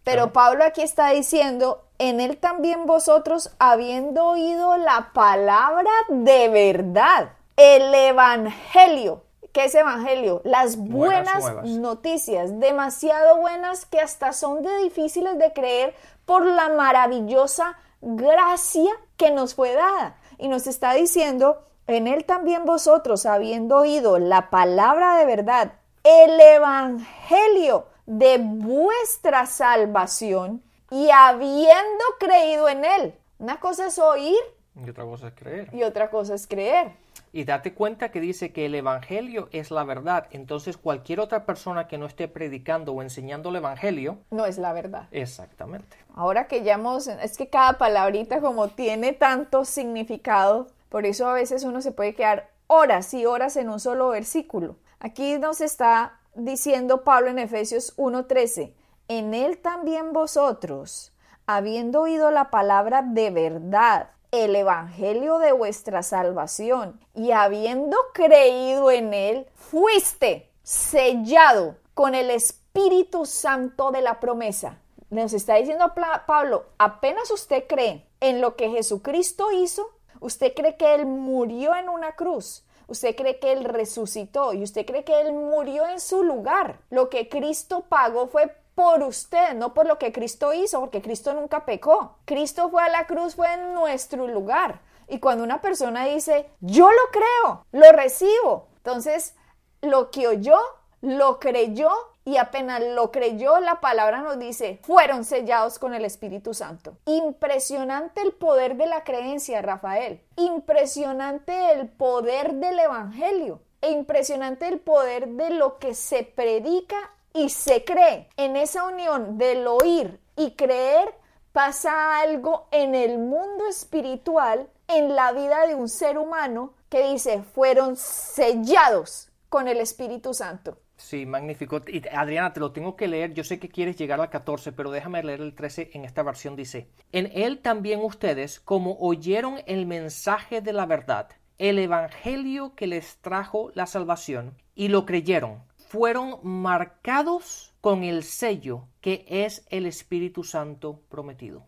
Pero 0.04 0.32
Pablo 0.32 0.64
aquí 0.64 0.82
está 0.82 1.10
diciendo, 1.10 1.84
en 1.98 2.20
él 2.20 2.36
también 2.36 2.86
vosotros, 2.86 3.52
habiendo 3.58 4.24
oído 4.26 4.76
la 4.76 5.10
palabra 5.12 5.90
de 6.08 6.48
verdad, 6.48 7.30
el 7.56 7.94
evangelio 7.94 9.22
¿Qué 9.52 9.66
es 9.66 9.74
evangelio? 9.74 10.40
Las 10.44 10.78
buenas, 10.78 11.62
noticias, 11.64 12.58
demasiado 12.58 13.36
buenas 13.36 13.84
que 13.84 14.00
hasta 14.00 14.32
son 14.32 14.62
de 14.62 14.78
difíciles 14.78 15.38
de 15.38 15.52
creer 15.52 15.94
por 16.24 16.46
la 16.46 16.70
maravillosa 16.70 17.76
gracia 18.00 18.90
que 19.18 19.30
nos 19.30 19.54
fue 19.54 19.74
dada. 19.74 20.16
Y 20.38 20.48
nos 20.48 20.66
está 20.66 20.94
diciendo, 20.94 21.66
en 21.86 22.06
él 22.06 22.24
también 22.24 22.64
vosotros, 22.64 23.26
habiendo 23.26 23.76
oído 23.76 24.18
la 24.18 24.48
palabra 24.48 25.18
de 25.18 25.26
verdad, 25.26 25.72
el 26.02 26.40
evangelio 26.40 27.88
de 28.06 28.38
vuestra 28.38 29.44
salvación 29.44 30.62
y 30.90 31.10
habiendo 31.10 32.04
creído 32.18 32.70
en 32.70 32.86
él. 32.86 33.14
Una 33.38 33.60
cosa 33.60 33.88
es 33.88 33.98
oír. 33.98 34.40
Y 34.74 34.88
otra 34.88 35.04
cosa 35.04 35.28
es 35.28 35.34
creer. 35.34 35.74
Y 35.74 35.82
otra 35.82 36.10
cosa 36.10 36.34
es 36.34 36.46
creer. 36.46 37.01
Y 37.32 37.44
date 37.44 37.72
cuenta 37.72 38.10
que 38.10 38.20
dice 38.20 38.52
que 38.52 38.66
el 38.66 38.74
Evangelio 38.74 39.48
es 39.52 39.70
la 39.70 39.84
verdad. 39.84 40.26
Entonces 40.30 40.76
cualquier 40.76 41.18
otra 41.18 41.46
persona 41.46 41.88
que 41.88 41.96
no 41.96 42.04
esté 42.04 42.28
predicando 42.28 42.92
o 42.92 43.00
enseñando 43.00 43.48
el 43.48 43.56
Evangelio... 43.56 44.18
No 44.30 44.44
es 44.44 44.58
la 44.58 44.74
verdad. 44.74 45.08
Exactamente. 45.10 45.96
Ahora 46.14 46.46
que 46.46 46.62
ya 46.62 46.74
hemos... 46.74 47.06
Es 47.06 47.38
que 47.38 47.48
cada 47.48 47.78
palabrita 47.78 48.40
como 48.40 48.68
tiene 48.68 49.14
tanto 49.14 49.64
significado, 49.64 50.66
por 50.90 51.06
eso 51.06 51.26
a 51.26 51.32
veces 51.32 51.64
uno 51.64 51.80
se 51.80 51.92
puede 51.92 52.14
quedar 52.14 52.50
horas 52.66 53.12
y 53.14 53.24
horas 53.24 53.56
en 53.56 53.70
un 53.70 53.80
solo 53.80 54.10
versículo. 54.10 54.76
Aquí 55.00 55.38
nos 55.38 55.60
está 55.60 56.20
diciendo 56.34 57.02
Pablo 57.02 57.28
en 57.30 57.38
Efesios 57.38 57.96
1.13, 57.96 58.74
en 59.08 59.34
él 59.34 59.58
también 59.58 60.12
vosotros, 60.12 61.12
habiendo 61.46 62.02
oído 62.02 62.30
la 62.30 62.50
palabra 62.50 63.02
de 63.02 63.30
verdad, 63.30 64.10
el 64.32 64.56
Evangelio 64.56 65.38
de 65.38 65.52
vuestra 65.52 66.02
salvación 66.02 66.98
y 67.14 67.32
habiendo 67.32 67.98
creído 68.14 68.90
en 68.90 69.12
él, 69.12 69.46
fuiste 69.54 70.50
sellado 70.62 71.76
con 71.92 72.14
el 72.14 72.30
Espíritu 72.30 73.26
Santo 73.26 73.90
de 73.90 74.00
la 74.00 74.20
promesa. 74.20 74.78
Nos 75.10 75.34
está 75.34 75.56
diciendo 75.56 75.92
Pablo, 76.26 76.64
apenas 76.78 77.30
usted 77.30 77.64
cree 77.68 78.06
en 78.20 78.40
lo 78.40 78.56
que 78.56 78.70
Jesucristo 78.70 79.52
hizo, 79.52 79.86
usted 80.20 80.54
cree 80.54 80.78
que 80.78 80.94
Él 80.94 81.04
murió 81.04 81.74
en 81.74 81.90
una 81.90 82.12
cruz, 82.12 82.64
usted 82.86 83.14
cree 83.14 83.38
que 83.38 83.52
Él 83.52 83.64
resucitó 83.64 84.54
y 84.54 84.62
usted 84.62 84.86
cree 84.86 85.04
que 85.04 85.20
Él 85.20 85.34
murió 85.34 85.86
en 85.86 86.00
su 86.00 86.22
lugar. 86.22 86.80
Lo 86.88 87.10
que 87.10 87.28
Cristo 87.28 87.84
pagó 87.86 88.28
fue 88.28 88.56
por 88.82 89.04
usted, 89.04 89.54
no 89.54 89.74
por 89.74 89.86
lo 89.86 89.96
que 89.96 90.10
Cristo 90.10 90.52
hizo, 90.52 90.80
porque 90.80 91.00
Cristo 91.00 91.32
nunca 91.34 91.64
pecó. 91.64 92.16
Cristo 92.24 92.68
fue 92.68 92.82
a 92.82 92.88
la 92.88 93.06
cruz, 93.06 93.36
fue 93.36 93.54
en 93.54 93.74
nuestro 93.74 94.26
lugar. 94.26 94.80
Y 95.06 95.20
cuando 95.20 95.44
una 95.44 95.60
persona 95.60 96.04
dice, 96.06 96.50
yo 96.60 96.90
lo 96.90 97.02
creo, 97.12 97.64
lo 97.70 97.92
recibo, 97.92 98.66
entonces 98.78 99.36
lo 99.82 100.10
que 100.10 100.26
oyó, 100.26 100.58
lo 101.00 101.38
creyó 101.38 101.90
y 102.24 102.38
apenas 102.38 102.82
lo 102.82 103.12
creyó, 103.12 103.60
la 103.60 103.80
palabra 103.80 104.18
nos 104.22 104.36
dice, 104.40 104.80
fueron 104.82 105.24
sellados 105.24 105.78
con 105.78 105.94
el 105.94 106.04
Espíritu 106.04 106.52
Santo. 106.52 106.96
Impresionante 107.06 108.20
el 108.20 108.32
poder 108.32 108.74
de 108.74 108.86
la 108.86 109.04
creencia, 109.04 109.62
Rafael. 109.62 110.20
Impresionante 110.34 111.70
el 111.70 111.88
poder 111.88 112.54
del 112.54 112.80
Evangelio. 112.80 113.60
E 113.80 113.92
impresionante 113.92 114.66
el 114.66 114.80
poder 114.80 115.28
de 115.28 115.50
lo 115.50 115.78
que 115.78 115.94
se 115.94 116.24
predica 116.24 117.12
y 117.34 117.48
se 117.48 117.84
cree. 117.84 118.28
En 118.36 118.56
esa 118.56 118.84
unión 118.84 119.38
del 119.38 119.66
oír 119.66 120.20
y 120.36 120.52
creer 120.52 121.14
pasa 121.52 122.20
algo 122.20 122.68
en 122.70 122.94
el 122.94 123.18
mundo 123.18 123.66
espiritual, 123.68 124.68
en 124.88 125.14
la 125.14 125.32
vida 125.32 125.66
de 125.66 125.74
un 125.74 125.88
ser 125.88 126.18
humano 126.18 126.74
que 126.88 127.10
dice, 127.10 127.42
fueron 127.42 127.96
sellados 127.96 129.30
con 129.48 129.68
el 129.68 129.78
Espíritu 129.78 130.34
Santo. 130.34 130.78
Sí, 130.96 131.26
magnífico. 131.26 131.82
Y 131.88 132.02
Adriana, 132.08 132.52
te 132.52 132.60
lo 132.60 132.72
tengo 132.72 132.96
que 132.96 133.08
leer. 133.08 133.34
Yo 133.34 133.42
sé 133.42 133.58
que 133.58 133.68
quieres 133.68 133.96
llegar 133.96 134.20
al 134.20 134.30
14, 134.30 134.72
pero 134.72 134.90
déjame 134.90 135.22
leer 135.22 135.40
el 135.40 135.54
13 135.54 135.90
en 135.94 136.04
esta 136.04 136.22
versión. 136.22 136.54
Dice, 136.54 136.88
en 137.10 137.30
él 137.34 137.58
también 137.58 138.00
ustedes, 138.00 138.60
como 138.60 138.96
oyeron 139.00 139.60
el 139.66 139.86
mensaje 139.86 140.60
de 140.60 140.72
la 140.72 140.86
verdad, 140.86 141.28
el 141.58 141.78
evangelio 141.78 142.74
que 142.76 142.86
les 142.86 143.16
trajo 143.16 143.70
la 143.74 143.86
salvación, 143.86 144.56
y 144.74 144.88
lo 144.88 145.04
creyeron, 145.04 145.62
fueron 145.92 146.38
marcados 146.42 147.74
con 147.82 148.02
el 148.02 148.24
sello 148.24 148.84
que 149.02 149.26
es 149.28 149.66
el 149.68 149.84
Espíritu 149.84 150.42
Santo 150.42 151.00
prometido. 151.10 151.64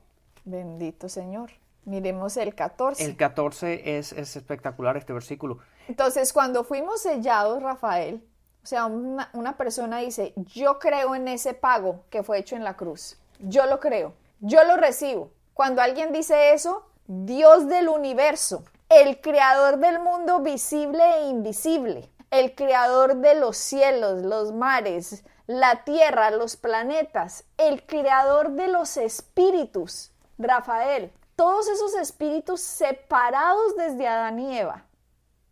Bendito 0.47 1.11
Señor. 1.11 1.51
Miremos 1.85 2.39
el 2.39 2.55
14. 2.55 3.05
El 3.05 3.17
14 3.19 3.99
es, 3.99 4.13
espectacular 4.13 4.97
este 4.97 5.13
versículo. 5.13 5.59
Entonces, 5.89 6.33
cuando 6.33 6.65
fuimos 6.65 7.03
sellados, 7.03 7.63
Rafael, 7.63 8.25
o 8.63 8.67
sea, 8.67 8.87
una, 8.87 9.29
una 9.35 9.59
persona 9.59 9.99
dice, 9.99 10.33
yo 10.37 10.79
creo 10.79 11.15
en 11.15 11.29
ese 11.29 11.53
pago 11.53 12.05
que 12.09 12.23
fue 12.23 12.39
hecho 12.39 12.57
en 12.57 12.65
la 12.65 12.79
cruz. 12.79 13.19
Yo 13.41 13.67
lo 13.67 13.79
creo. 13.79 14.15
Yo 14.41 14.65
lo 14.65 14.79
recibo. 14.79 15.33
Cuando 15.53 15.83
alguien 15.83 16.15
dice 16.15 16.55
eso, 16.55 16.87
Dios 17.07 17.69
del 17.69 17.91
universo, 17.91 18.65
el 18.89 19.21
creador 19.21 19.77
del 19.77 20.01
mundo 20.01 20.41
visible 20.41 21.03
e 21.19 21.29
invisible, 21.29 22.09
el 22.35 22.57
creador 22.57 23.19
de 23.19 23.37
los 23.37 23.57
cielos, 23.57 24.23
los 24.23 24.53
mares, 24.53 25.25
la 25.47 25.85
tierra, 25.85 26.33
los 26.33 26.57
planetas, 26.57 27.45
el 27.59 27.87
creador 27.87 28.51
de 28.51 28.67
los 28.67 28.97
espíritus, 28.97 30.11
Rafael, 30.37 31.13
todos 31.37 31.69
esos 31.69 31.95
espíritus 31.95 32.61
separados 32.61 33.77
desde 33.77 34.09
Adán 34.09 34.41
y 34.41 34.59
Eva 34.59 34.85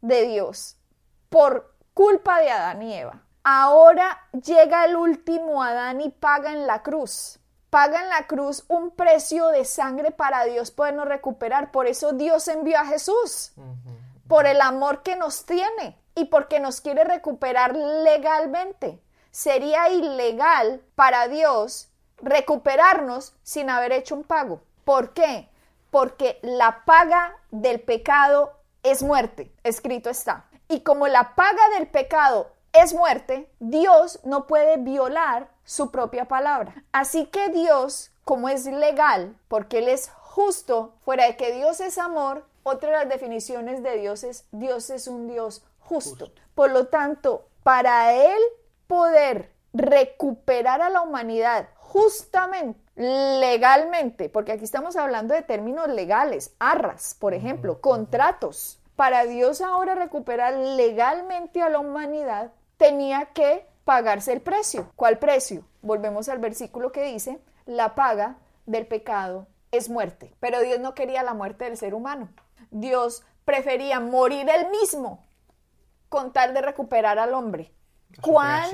de 0.01 0.23
Dios 0.27 0.77
por 1.29 1.73
culpa 1.95 2.41
de 2.41 2.51
Adán 2.51 2.83
y 2.83 2.95
Eva. 2.95 3.23
Ahora 3.45 4.19
llega 4.33 4.85
el 4.85 4.97
último 4.97 5.63
Adán 5.63 6.01
y 6.01 6.09
paga 6.11 6.53
en 6.53 6.67
la 6.67 6.83
cruz. 6.83 7.39
Paga 7.71 8.03
en 8.03 8.09
la 8.09 8.27
cruz 8.27 8.65
un 8.67 8.91
precio 8.91 9.49
de 9.49 9.65
sangre 9.65 10.11
para 10.11 10.45
Dios 10.45 10.73
podernos 10.73 11.07
recuperar. 11.07 11.71
Por 11.71 11.87
eso 11.87 12.13
Dios 12.13 12.49
envió 12.49 12.79
a 12.79 12.87
Jesús. 12.87 13.53
Por 14.27 14.47
el 14.47 14.61
amor 14.61 15.03
que 15.03 15.15
nos 15.17 15.47
tiene 15.47 16.02
y 16.15 16.27
porque 16.27 16.61
nos 16.61 16.81
quiere 16.81 17.05
recuperar 17.05 17.75
legalmente. 17.75 19.01
Sería 19.31 19.89
ilegal 19.89 20.83
para 20.95 21.29
Dios 21.29 21.89
recuperarnos 22.19 23.35
sin 23.43 23.71
haber 23.71 23.93
hecho 23.93 24.15
un 24.15 24.25
pago. 24.25 24.63
¿Por 24.85 25.13
qué? 25.13 25.49
Porque 25.91 26.39
la 26.43 26.85
paga 26.85 27.37
del 27.51 27.81
pecado 27.81 28.53
es 28.83 29.03
muerte, 29.03 29.53
escrito 29.63 30.11
está. 30.11 30.47
Y 30.69 30.81
como 30.81 31.09
la 31.09 31.35
paga 31.35 31.69
del 31.77 31.89
pecado 31.89 32.53
es 32.73 32.95
muerte, 32.95 33.51
Dios 33.59 34.21
no 34.25 34.47
puede 34.47 34.79
violar 34.79 35.49
su 35.65 35.91
propia 35.91 36.27
palabra. 36.27 36.85
Así 36.93 37.27
que 37.27 37.51
Dios, 37.51 38.11
como 38.25 38.49
es 38.49 38.65
legal, 38.67 39.37
porque 39.49 39.79
Él 39.79 39.89
es 39.89 40.11
justo, 40.11 40.95
fuera 41.05 41.27
de 41.27 41.37
que 41.37 41.53
Dios 41.53 41.81
es 41.81 41.99
amor, 41.99 42.47
otra 42.63 42.91
de 42.91 42.97
las 42.97 43.09
definiciones 43.09 43.83
de 43.83 43.99
Dios 43.99 44.25
es 44.25 44.47
Dios 44.53 44.89
es 44.91 45.09
un 45.09 45.29
Dios 45.29 45.65
justo. 45.85 46.33
Por 46.55 46.71
lo 46.71 46.87
tanto, 46.87 47.49
para 47.63 48.13
Él 48.15 48.39
poder 48.87 49.53
recuperar 49.73 50.83
a 50.83 50.91
la 50.91 51.01
humanidad 51.01 51.69
justamente, 51.77 52.81
legalmente, 52.95 54.29
porque 54.29 54.53
aquí 54.53 54.65
estamos 54.65 54.97
hablando 54.97 55.35
de 55.35 55.43
términos 55.43 55.89
legales, 55.89 56.55
arras, 56.59 57.17
por 57.19 57.35
ejemplo, 57.35 57.81
contratos. 57.81 58.79
Para 58.97 59.25
Dios 59.25 59.61
ahora 59.61 59.95
recuperar 59.95 60.55
legalmente 60.55 61.63
a 61.63 61.71
la 61.71 61.79
humanidad, 61.79 62.53
tenía 62.77 63.27
que 63.27 63.67
pagarse 63.85 64.33
el 64.33 64.43
precio. 64.43 64.91
¿Cuál 64.97 65.19
precio? 65.19 65.65
Volvemos 65.81 66.29
al 66.29 66.39
versículo 66.39 66.93
que 66.93 67.03
dice, 67.03 67.41
la 67.67 67.95
paga 67.95 68.37
del 68.67 68.87
pecado 68.87 69.47
es 69.71 69.89
muerte. 69.89 70.35
Pero 70.41 70.61
Dios 70.61 70.81
no 70.81 70.95
quería 70.95 71.23
la 71.23 71.35
muerte 71.35 71.65
del 71.65 71.77
ser 71.77 71.95
humano. 71.95 72.29
Dios 72.71 73.25
prefería 73.45 74.01
morir 74.01 74.49
él 74.49 74.71
mismo 74.71 75.25
con 76.13 76.31
tal 76.31 76.53
de 76.53 76.61
recuperar 76.61 77.19
al 77.19 77.33
hombre. 77.33 77.73
¿Cuán, 78.21 78.69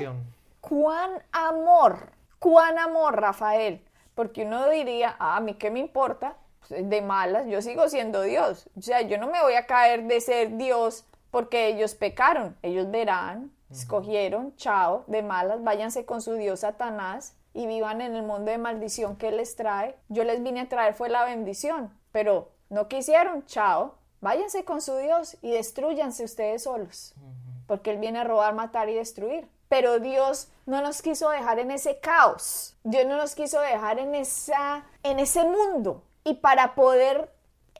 ¿Cuán 0.59 1.23
amor? 1.31 2.11
¿Cuán 2.37 2.77
amor, 2.77 3.21
Rafael? 3.21 3.81
Porque 4.13 4.43
uno 4.43 4.69
diría, 4.69 5.15
ah, 5.19 5.37
a 5.37 5.39
mí 5.39 5.53
qué 5.53 5.71
me 5.71 5.79
importa, 5.79 6.35
pues, 6.67 6.89
de 6.89 7.01
malas, 7.01 7.47
yo 7.47 7.61
sigo 7.61 7.87
siendo 7.87 8.23
Dios. 8.23 8.69
O 8.77 8.81
sea, 8.81 9.03
yo 9.03 9.17
no 9.17 9.27
me 9.27 9.41
voy 9.41 9.53
a 9.53 9.67
caer 9.67 10.03
de 10.03 10.19
ser 10.19 10.57
Dios 10.57 11.05
porque 11.31 11.67
ellos 11.67 11.95
pecaron. 11.95 12.57
Ellos 12.61 12.91
verán, 12.91 13.53
escogieron, 13.71 14.53
chao, 14.57 15.05
de 15.07 15.23
malas, 15.23 15.63
váyanse 15.63 16.05
con 16.05 16.21
su 16.21 16.33
Dios 16.33 16.59
Satanás 16.59 17.37
y 17.53 17.67
vivan 17.67 18.01
en 18.01 18.17
el 18.17 18.23
mundo 18.23 18.51
de 18.51 18.57
maldición 18.57 19.15
que 19.15 19.31
les 19.31 19.55
trae. 19.55 19.95
Yo 20.09 20.25
les 20.25 20.43
vine 20.43 20.59
a 20.59 20.67
traer 20.67 20.93
fue 20.93 21.07
la 21.07 21.23
bendición, 21.23 21.97
pero 22.11 22.51
no 22.69 22.89
quisieron, 22.89 23.45
chao, 23.45 23.95
váyanse 24.21 24.65
con 24.65 24.81
su 24.81 24.95
Dios 24.97 25.37
y 25.41 25.51
destruyanse 25.51 26.23
ustedes 26.23 26.63
solos, 26.63 27.13
porque 27.67 27.91
Él 27.91 27.97
viene 27.97 28.19
a 28.19 28.23
robar, 28.23 28.53
matar 28.53 28.89
y 28.89 28.95
destruir. 28.95 29.47
Pero 29.67 29.99
Dios 29.99 30.49
no 30.65 30.81
nos 30.81 31.01
quiso 31.01 31.29
dejar 31.29 31.59
en 31.59 31.71
ese 31.71 31.99
caos, 31.99 32.75
Dios 32.83 33.05
no 33.05 33.17
nos 33.17 33.35
quiso 33.35 33.59
dejar 33.61 33.99
en, 33.99 34.15
esa, 34.15 34.85
en 35.03 35.19
ese 35.19 35.43
mundo. 35.43 36.03
Y 36.23 36.35
para 36.35 36.73
poder, 36.75 37.31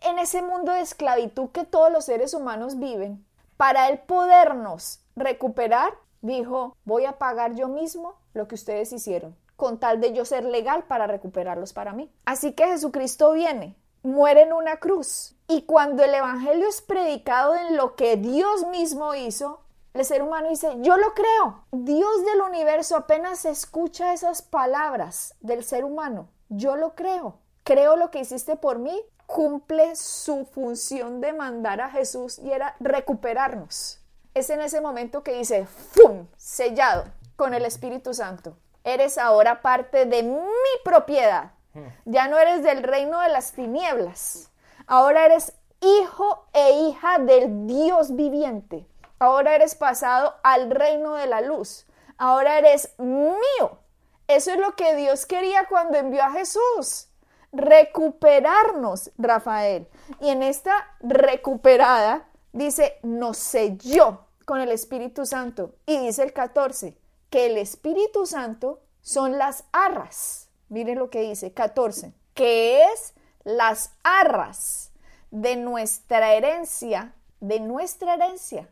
en 0.01 0.19
ese 0.19 0.41
mundo 0.41 0.72
de 0.72 0.81
esclavitud 0.81 1.50
que 1.50 1.65
todos 1.65 1.91
los 1.91 2.05
seres 2.05 2.34
humanos 2.34 2.77
viven, 2.77 3.25
para 3.58 3.89
Él 3.89 4.00
podernos 4.00 5.01
recuperar, 5.15 5.93
dijo, 6.22 6.75
voy 6.86 7.05
a 7.05 7.17
pagar 7.17 7.55
yo 7.55 7.67
mismo 7.67 8.15
lo 8.34 8.48
que 8.48 8.55
ustedes 8.55 8.93
hicieron, 8.93 9.36
con 9.55 9.79
tal 9.79 10.00
de 10.00 10.13
yo 10.13 10.25
ser 10.25 10.46
legal 10.46 10.84
para 10.84 11.08
recuperarlos 11.08 11.74
para 11.74 11.93
mí. 11.93 12.12
Así 12.25 12.53
que 12.53 12.67
Jesucristo 12.67 13.34
viene, 13.34 13.75
muere 14.03 14.44
en 14.44 14.53
una 14.53 14.77
cruz, 14.77 15.36
y 15.48 15.63
cuando 15.63 16.03
el 16.03 16.13
Evangelio 16.13 16.68
es 16.68 16.82
predicado 16.82 17.56
en 17.56 17.75
lo 17.75 17.96
que 17.96 18.18
Dios 18.18 18.68
mismo 18.68 19.15
hizo, 19.15 19.62
el 19.94 20.06
ser 20.06 20.22
humano 20.22 20.50
dice, 20.50 20.75
yo 20.79 20.98
lo 20.98 21.13
creo. 21.13 21.65
Dios 21.72 22.25
del 22.25 22.41
universo 22.41 22.96
apenas 22.96 23.46
escucha 23.46 24.13
esas 24.13 24.41
palabras 24.41 25.36
del 25.39 25.63
ser 25.63 25.84
humano. 25.84 26.29
Yo 26.50 26.75
lo 26.75 26.94
creo. 26.94 27.39
Creo 27.63 27.96
lo 27.96 28.12
que 28.12 28.20
hiciste 28.20 28.56
por 28.56 28.77
mí. 28.77 29.01
Cumple 29.25 29.96
su 29.96 30.46
función 30.46 31.22
de 31.22 31.34
mandar 31.34 31.82
a 31.82 31.89
Jesús 31.89 32.38
y 32.38 32.51
era 32.51 32.75
recuperarnos 32.79 34.00
es 34.34 34.50
en 34.50 34.62
ese 34.62 34.82
momento 34.82 35.24
que 35.24 35.34
dice, 35.34 35.65
¡fum! 35.65 36.27
sellado 36.38 37.06
con 37.36 37.53
el 37.53 37.65
Espíritu 37.65 38.13
Santo. 38.13 38.58
Eres 38.84 39.18
ahora 39.18 39.62
parte 39.62 40.06
de 40.06 40.24
mi 40.24 40.39
propiedad. 40.84 41.51
Hmm. 41.80 42.12
Ya 42.12 42.28
no 42.28 42.38
eres 42.38 42.64
del 42.64 42.84
reino 42.84 43.20
de 43.22 43.30
las 43.30 43.54
tinieblas. 43.54 44.52
Ahora 44.88 45.26
eres 45.26 45.54
hijo 45.82 46.46
e 46.54 46.72
hija 46.72 47.20
del 47.20 47.68
Dios 47.68 48.16
viviente. 48.16 48.88
Ahora 49.20 49.56
eres 49.56 49.76
pasado 49.76 50.36
al 50.44 50.72
reino 50.72 51.16
de 51.16 51.28
la 51.28 51.42
luz. 51.42 51.86
Ahora 52.18 52.58
eres 52.58 52.94
mío. 52.98 53.80
Eso 54.28 54.52
es 54.52 54.60
lo 54.60 54.76
que 54.76 54.96
Dios 54.96 55.26
quería 55.26 55.65
cuando 55.68 55.98
envió 55.98 56.24
a 56.24 56.32
Jesús. 56.32 57.08
Recuperarnos, 57.52 59.12
Rafael. 59.18 59.88
Y 60.20 60.30
en 60.30 60.44
esta 60.44 60.96
recuperada 61.00 62.28
dice, 62.52 63.00
nos 63.04 63.38
selló 63.38 64.28
con 64.46 64.62
el 64.62 64.72
Espíritu 64.72 65.26
Santo. 65.26 65.76
Y 65.86 65.98
dice 65.98 66.24
el 66.24 66.34
14, 66.34 66.98
que 67.30 67.48
el 67.48 67.58
Espíritu 67.58 68.26
Santo 68.26 68.82
son 69.02 69.38
las 69.38 69.65
arras. 69.72 70.49
Miren 70.69 70.99
lo 70.99 71.10
que 71.10 71.21
dice, 71.21 71.51
14, 71.51 72.13
que 72.34 72.84
es 72.86 73.13
las 73.43 73.91
arras 74.03 74.91
de 75.32 75.55
nuestra 75.55 76.34
herencia, 76.34 77.13
de 77.39 77.60
nuestra 77.60 78.15
herencia, 78.15 78.69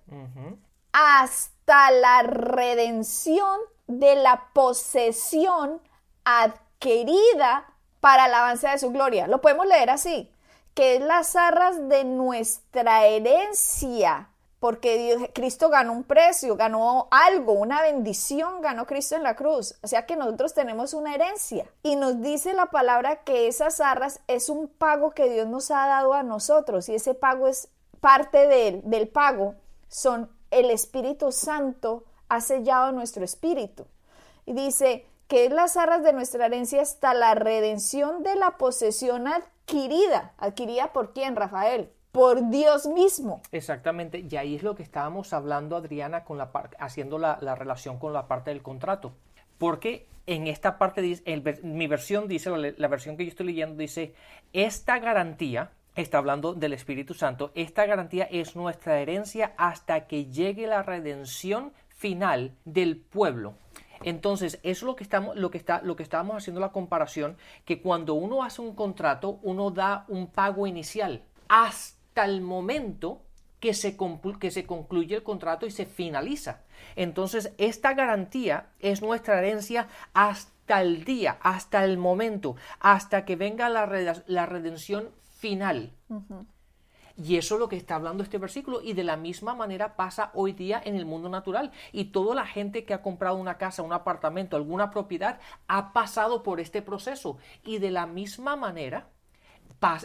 hasta 0.92 1.92
la 1.92 2.24
redención 2.24 3.60
de 3.88 4.16
la 4.16 4.50
posesión 4.54 5.82
adquirida 6.24 7.74
para 8.00 8.26
alabanza 8.26 8.72
de 8.72 8.80
su 8.80 8.92
gloria. 8.92 9.28
Lo 9.28 9.42
podemos 9.42 9.66
leer 9.66 9.90
así 9.90 10.32
que 10.78 10.98
es 10.98 11.02
las 11.02 11.36
arras 11.36 11.90
de 11.90 12.04
nuestra 12.04 13.08
herencia, 13.08 14.30
porque 14.60 15.32
Cristo 15.34 15.70
ganó 15.70 15.94
un 15.94 16.04
precio, 16.04 16.56
ganó 16.56 17.08
algo, 17.12 17.54
una 17.54 17.82
bendición, 17.82 18.62
ganó 18.62 18.88
Cristo 18.88 19.16
en 19.16 19.24
la 19.24 19.36
cruz. 19.36 19.76
O 19.84 19.88
sea 19.88 20.06
que 20.06 20.16
nosotros 20.16 20.54
tenemos 20.54 20.94
una 20.94 21.14
herencia. 21.14 21.70
Y 21.84 21.96
nos 21.96 22.22
dice 22.22 22.54
la 22.54 22.68
palabra 22.68 23.24
que 23.24 23.48
esas 23.48 23.80
arras 23.80 24.20
es 24.28 24.50
un 24.50 24.68
pago 24.68 25.12
que 25.12 25.30
Dios 25.30 25.48
nos 25.48 25.70
ha 25.70 25.86
dado 25.88 26.14
a 26.14 26.24
nosotros 26.24 26.90
y 26.90 26.96
ese 26.96 27.14
pago 27.14 27.48
es 27.48 27.70
parte 28.00 28.48
del 28.48 29.08
pago, 29.10 29.56
son 29.88 30.32
el 30.52 30.70
Espíritu 30.72 31.32
Santo 31.32 32.04
ha 32.30 32.42
sellado 32.42 32.92
nuestro 32.92 33.24
espíritu. 33.24 33.86
Y 34.46 34.54
dice 34.54 35.06
que 35.28 35.50
las 35.50 35.78
arras 35.78 36.04
de 36.04 36.14
nuestra 36.14 36.46
herencia 36.46 36.82
hasta 36.82 37.14
la 37.14 37.36
redención 37.36 38.24
de 38.24 38.36
la 38.36 38.58
posesión 38.58 39.28
adquirida. 39.28 40.34
¿Adquirida 40.38 40.94
por 40.94 41.14
quién, 41.14 41.36
Rafael? 41.36 41.92
Por 42.18 42.50
Dios 42.50 42.88
mismo. 42.88 43.44
Exactamente, 43.52 44.26
y 44.28 44.36
ahí 44.38 44.56
es 44.56 44.64
lo 44.64 44.74
que 44.74 44.82
estábamos 44.82 45.34
hablando, 45.34 45.76
Adriana, 45.76 46.24
con 46.24 46.40
la 46.40 46.50
haciendo 46.80 47.20
la, 47.20 47.36
relación 47.54 48.00
con 48.00 48.12
la 48.12 48.28
parte 48.28 48.50
del 48.50 48.64
contrato. 48.64 49.14
Porque 49.60 50.08
en 50.26 50.48
esta 50.48 50.80
parte, 50.80 51.22
mi 51.62 51.86
versión 51.86 52.28
dice, 52.28 52.50
la, 52.50 52.88
versión 52.88 53.18
que 53.18 53.24
yo 53.24 53.30
estoy 53.30 53.46
leyendo 53.46 53.76
dice, 53.76 54.16
esta 54.52 54.98
garantía, 54.98 55.70
está 55.96 56.18
hablando 56.18 56.56
del 56.56 56.74
Espíritu 56.74 57.14
Santo, 57.14 57.52
esta 57.54 57.86
garantía 57.86 58.24
es 58.32 58.56
nuestra 58.56 59.00
herencia 59.00 59.54
hasta 59.56 60.08
que 60.08 60.26
llegue 60.26 60.66
la 60.66 60.82
redención 60.82 61.72
final 61.90 62.56
del 62.66 62.98
pueblo. 62.98 63.54
Entonces, 64.02 64.56
eso 64.64 64.70
es 64.70 64.82
lo 64.82 64.96
que 64.96 65.04
estamos, 65.04 65.36
lo 65.36 65.52
que 65.52 65.60
está, 65.60 65.84
lo 65.84 65.96
que 65.96 66.02
estábamos 66.02 66.38
haciendo 66.38 66.62
la 66.62 66.72
comparación, 66.72 67.38
que 67.64 67.80
cuando 67.80 68.16
uno 68.16 68.44
hace 68.44 68.64
un 68.64 68.74
contrato, 68.74 69.38
uno 69.44 69.70
da 69.70 70.06
un 70.08 70.26
pago 70.26 70.66
inicial 70.66 71.22
hasta 71.48 71.97
el 72.26 72.42
momento 72.42 73.24
que 73.60 73.74
se, 73.74 73.98
que 74.40 74.52
se 74.52 74.66
concluye 74.66 75.16
el 75.16 75.24
contrato 75.24 75.66
y 75.66 75.72
se 75.72 75.86
finaliza. 75.86 76.62
Entonces, 76.96 77.54
esta 77.58 77.94
garantía 77.94 78.70
es 78.80 79.02
nuestra 79.02 79.40
herencia 79.40 79.88
hasta 80.14 80.82
el 80.82 81.04
día, 81.04 81.38
hasta 81.42 81.84
el 81.84 81.98
momento, 81.98 82.56
hasta 82.80 83.26
que 83.26 83.36
venga 83.36 83.70
la, 83.70 84.22
la 84.28 84.46
redención 84.46 85.10
final. 85.40 85.94
Y 87.20 87.38
eso 87.38 87.56
es 87.56 87.60
lo 87.60 87.68
que 87.68 87.78
está 87.78 87.96
hablando 87.96 88.22
este 88.22 88.38
versículo. 88.38 88.80
Y 88.82 88.94
de 88.94 89.04
la 89.04 89.18
misma 89.18 89.56
manera 89.56 89.96
pasa 89.96 90.30
hoy 90.36 90.52
día 90.52 90.80
en 90.86 90.96
el 90.96 91.08
mundo 91.08 91.30
natural. 91.30 91.72
Y 91.92 92.06
toda 92.06 92.36
la 92.36 92.46
gente 92.46 92.86
que 92.86 92.94
ha 92.94 93.02
comprado 93.02 93.38
una 93.38 93.58
casa, 93.58 93.82
un 93.82 93.94
apartamento, 93.94 94.56
alguna 94.56 94.92
propiedad, 94.92 95.40
ha 95.68 95.94
pasado 95.94 96.44
por 96.44 96.60
este 96.60 96.84
proceso. 96.84 97.40
Y 97.64 97.80
de 97.80 97.90
la 97.90 98.06
misma 98.06 98.56
manera 98.56 99.08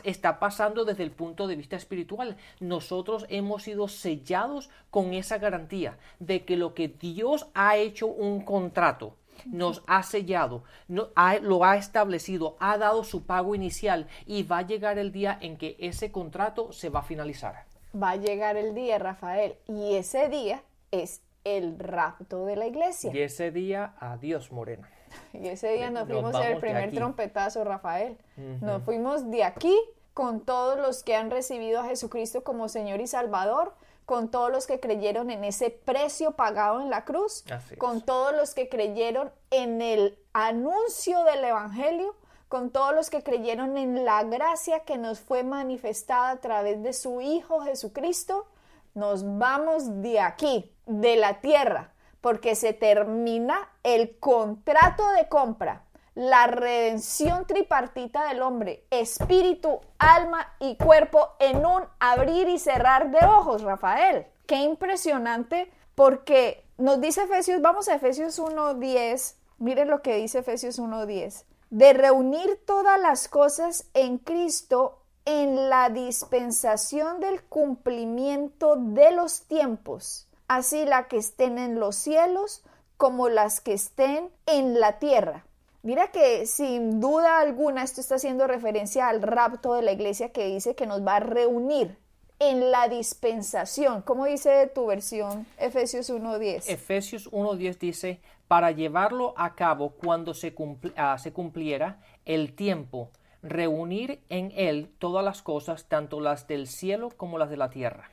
está 0.05 0.39
pasando 0.39 0.85
desde 0.85 1.03
el 1.03 1.11
punto 1.11 1.47
de 1.47 1.57
vista 1.57 1.77
espiritual. 1.77 2.37
Nosotros 2.61 3.27
hemos 3.29 3.65
sido 3.65 3.89
sellados 3.89 4.71
con 4.91 5.15
esa 5.15 5.39
garantía 5.39 5.99
de 6.19 6.45
que 6.45 6.57
lo 6.57 6.75
que 6.75 6.89
Dios 6.89 7.47
ha 7.55 7.77
hecho 7.77 8.07
un 8.07 8.45
contrato, 8.45 9.17
nos 9.47 9.83
ha 9.87 10.03
sellado, 10.03 10.63
no, 10.89 11.09
lo 11.41 11.65
ha 11.65 11.77
establecido, 11.77 12.57
ha 12.61 12.79
dado 12.79 13.03
su 13.03 13.25
pago 13.25 13.55
inicial 13.55 14.07
y 14.27 14.43
va 14.43 14.59
a 14.59 14.67
llegar 14.67 14.99
el 14.99 15.11
día 15.11 15.39
en 15.41 15.57
que 15.57 15.77
ese 15.79 16.13
contrato 16.13 16.73
se 16.73 16.91
va 16.91 17.01
a 17.01 17.05
finalizar. 17.05 17.65
Va 18.01 18.11
a 18.11 18.17
llegar 18.17 18.57
el 18.57 18.75
día, 18.75 18.99
Rafael, 18.99 19.57
y 19.67 19.95
ese 19.97 20.29
día 20.29 20.63
es 20.91 21.23
el 21.45 21.79
rapto 21.79 22.47
de 22.47 22.57
la 22.57 22.67
iglesia. 22.67 23.11
Y 23.13 23.19
ese 23.19 23.51
día, 23.51 23.95
adiós, 23.99 24.53
Morena. 24.53 24.89
Y 25.33 25.49
ese 25.49 25.73
día 25.73 25.91
nos, 25.91 26.09
fuimos 26.09 26.35
el 26.37 26.59
primer 26.59 26.93
trompetazo, 26.93 27.65
Rafael. 27.65 28.17
Nos 28.61 28.83
fuimos 28.83 29.31
de 29.31 29.45
aquí 29.45 29.77
con 30.15 30.41
todos 30.41 30.79
los 30.79 31.03
que 31.03 31.17
han 31.17 31.31
recibido 31.31 31.81
a 31.81 31.85
Jesucristo 31.85 32.45
como 32.45 32.69
Señor 32.69 33.01
y 33.01 33.07
Salvador 33.07 33.75
con 34.05 34.31
todos 34.31 34.51
los 34.51 34.67
que 34.67 34.81
creyeron 34.81 35.31
en 35.31 35.45
ese 35.45 35.71
precio 35.71 36.33
pagado 36.33 36.81
en 36.81 36.91
la 36.91 37.05
cruz, 37.05 37.45
con 37.79 38.01
todos 38.03 38.35
los 38.35 38.55
que 38.55 38.69
creyeron 38.69 39.31
en 39.51 39.81
el 39.81 40.19
anuncio 40.33 41.25
del 41.25 41.45
Evangelio, 41.45 42.15
con 42.49 42.71
todos 42.71 42.95
los 42.95 43.11
que 43.11 43.23
creyeron 43.23 43.79
en 43.79 44.05
la 44.05 44.23
gracia 44.25 44.81
que 44.81 44.99
nos 44.99 45.21
fue 45.21 45.45
manifestada 45.45 46.31
a 46.31 46.37
través 46.37 46.83
de 46.83 46.93
su 46.93 47.21
Hijo 47.21 47.61
Jesucristo, 47.61 48.47
nos 48.95 49.39
vamos 49.39 50.03
de 50.03 50.21
aquí, 50.21 50.71
de 50.85 51.17
la 51.17 51.41
tierra, 51.41 51.92
porque 52.23 52.55
se 52.55 52.73
termina 52.73 53.69
el 53.83 54.19
contrato 54.19 55.07
de 55.11 55.29
compra, 55.29 55.85
la 56.15 56.47
redención 56.47 57.47
tripartita 57.47 58.29
del 58.29 58.41
hombre, 58.41 58.87
espíritu, 58.91 59.81
alma 59.99 60.55
y 60.59 60.77
cuerpo 60.77 61.31
en 61.39 61.67
un 61.67 61.83
abrir 62.01 62.49
y 62.49 62.59
cerrar 62.59 63.11
de 63.11 63.27
ojos, 63.27 63.63
Rafael. 63.63 64.27
Qué 64.47 64.57
impresionante 64.57 65.71
porque 65.95 66.65
nos 66.79 67.01
dice 67.01 67.25
Efesios, 67.25 67.61
vamos 67.61 67.89
a 67.89 67.97
Efesios 67.97 68.39
1.10, 68.39 69.35
miren 69.59 69.89
lo 69.89 70.01
que 70.01 70.17
dice 70.17 70.39
Efesios 70.39 70.79
1.10, 70.79 71.45
de 71.71 71.93
reunir 71.93 72.61
todas 72.65 73.01
las 73.01 73.29
cosas 73.29 73.91
en 73.95 74.19
Cristo 74.19 75.03
en 75.25 75.71
la 75.71 75.89
dispensación 75.91 77.21
del 77.21 77.43
cumplimiento 77.45 78.77
de 78.77 79.13
los 79.13 79.43
tiempos, 79.47 80.29
así 80.57 80.85
la 80.85 81.09
que 81.09 81.17
estén 81.17 81.59
en 81.59 81.79
los 81.79 81.97
cielos 81.97 82.65
como 82.97 83.29
las 83.29 83.61
que 83.61 83.73
estén 83.73 84.31
en 84.47 84.79
la 84.79 84.99
tierra. 84.99 85.45
Mira 85.83 86.09
que 86.09 86.47
sin 86.47 87.01
duda 87.01 87.41
alguna 87.41 87.83
esto 87.83 88.01
está 88.01 88.15
haciendo 88.15 88.47
referencia 88.47 89.09
al 89.09 89.21
rapto 89.21 89.75
de 89.75 89.83
la 89.83 89.93
iglesia 89.93 90.31
que 90.31 90.47
dice 90.47 90.77
que 90.77 90.87
nos 90.87 91.05
va 91.05 91.17
a 91.17 91.21
reunir 91.21 91.99
en 92.39 92.71
la 92.71 92.89
dispensación. 92.89 94.03
¿Cómo 94.03 94.27
dice 94.27 94.71
tu 94.73 94.87
versión 94.87 95.47
Efesios 95.59 96.11
1.10? 96.11 96.69
Efesios 96.69 97.31
1.10 97.33 97.79
dice, 97.79 98.21
para 98.47 98.71
llevarlo 98.71 99.35
a 99.37 99.55
cabo 99.55 99.91
cuando 99.91 100.35
se, 100.35 100.55
ah, 100.97 101.19
se 101.19 101.33
cumpliera 101.33 101.99
el 102.25 102.55
tiempo 102.55 103.11
reunir 103.43 104.21
en 104.29 104.53
Él 104.55 104.93
todas 104.99 105.25
las 105.25 105.43
cosas, 105.43 105.87
tanto 105.87 106.21
las 106.21 106.47
del 106.47 106.69
cielo 106.69 107.11
como 107.17 107.39
las 107.39 107.51
de 107.51 107.57
la 107.57 107.71
tierra. 107.71 108.11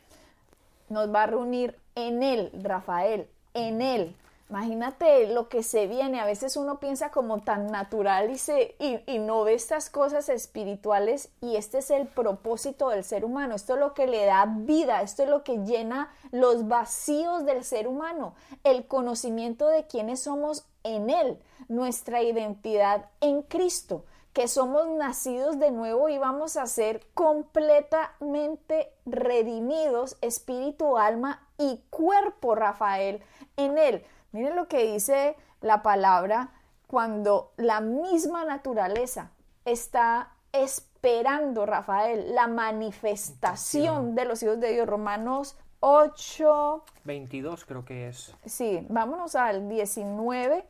Nos 0.89 1.13
va 1.13 1.23
a 1.23 1.27
reunir 1.27 1.75
en 2.07 2.23
Él, 2.23 2.51
Rafael, 2.61 3.27
en 3.53 3.81
Él. 3.81 4.15
Imagínate 4.49 5.27
lo 5.27 5.47
que 5.47 5.61
se 5.61 5.85
viene. 5.85 6.19
A 6.19 6.25
veces 6.25 6.57
uno 6.57 6.79
piensa 6.79 7.11
como 7.11 7.41
tan 7.41 7.67
natural 7.67 8.31
y, 8.31 8.37
se, 8.39 8.75
y, 8.79 9.19
no 9.19 9.43
ve 9.43 9.53
estas 9.53 9.91
cosas 9.91 10.27
espirituales 10.27 11.29
y 11.39 11.55
este 11.55 11.77
es 11.77 11.91
el 11.91 12.07
propósito 12.07 12.89
del 12.89 13.03
ser 13.03 13.25
humano. 13.25 13.53
Esto 13.53 13.75
es 13.75 13.79
lo 13.79 13.93
que 13.93 14.07
le 14.07 14.25
da 14.25 14.45
vida, 14.47 15.03
esto 15.03 15.21
es 15.21 15.29
lo 15.29 15.43
que 15.43 15.57
llena 15.59 16.11
los 16.31 16.67
vacíos 16.67 17.45
del 17.45 17.63
ser 17.63 17.87
humano. 17.87 18.33
El 18.63 18.87
conocimiento 18.87 19.67
de 19.67 19.85
quiénes 19.85 20.21
somos 20.21 20.65
en 20.83 21.11
Él, 21.11 21.37
nuestra 21.67 22.23
identidad 22.23 23.05
en 23.21 23.43
Cristo 23.43 24.03
que 24.33 24.47
somos 24.47 24.87
nacidos 24.87 25.59
de 25.59 25.71
nuevo 25.71 26.07
y 26.07 26.17
vamos 26.17 26.55
a 26.55 26.65
ser 26.67 27.05
completamente 27.13 28.93
redimidos, 29.05 30.17
espíritu, 30.21 30.97
alma 30.97 31.48
y 31.59 31.83
cuerpo, 31.91 32.55
Rafael, 32.55 33.21
en 33.57 33.77
él. 33.77 34.03
Miren 34.31 34.55
lo 34.55 34.67
que 34.67 34.91
dice 34.91 35.35
la 35.61 35.83
palabra 35.83 36.51
cuando 36.87 37.51
la 37.57 37.81
misma 37.81 38.45
naturaleza 38.45 39.31
está 39.65 40.33
esperando, 40.51 41.67
Rafael, 41.67 42.33
la 42.33 42.47
manifestación 42.47 44.15
de 44.15 44.25
los 44.25 44.41
hijos 44.41 44.59
de 44.59 44.73
Dios. 44.73 44.87
Romanos 44.87 45.57
8. 45.81 46.83
22 47.03 47.65
creo 47.65 47.85
que 47.85 48.07
es. 48.07 48.33
Sí, 48.45 48.85
vámonos 48.89 49.35
al 49.35 49.69
19 49.69 50.65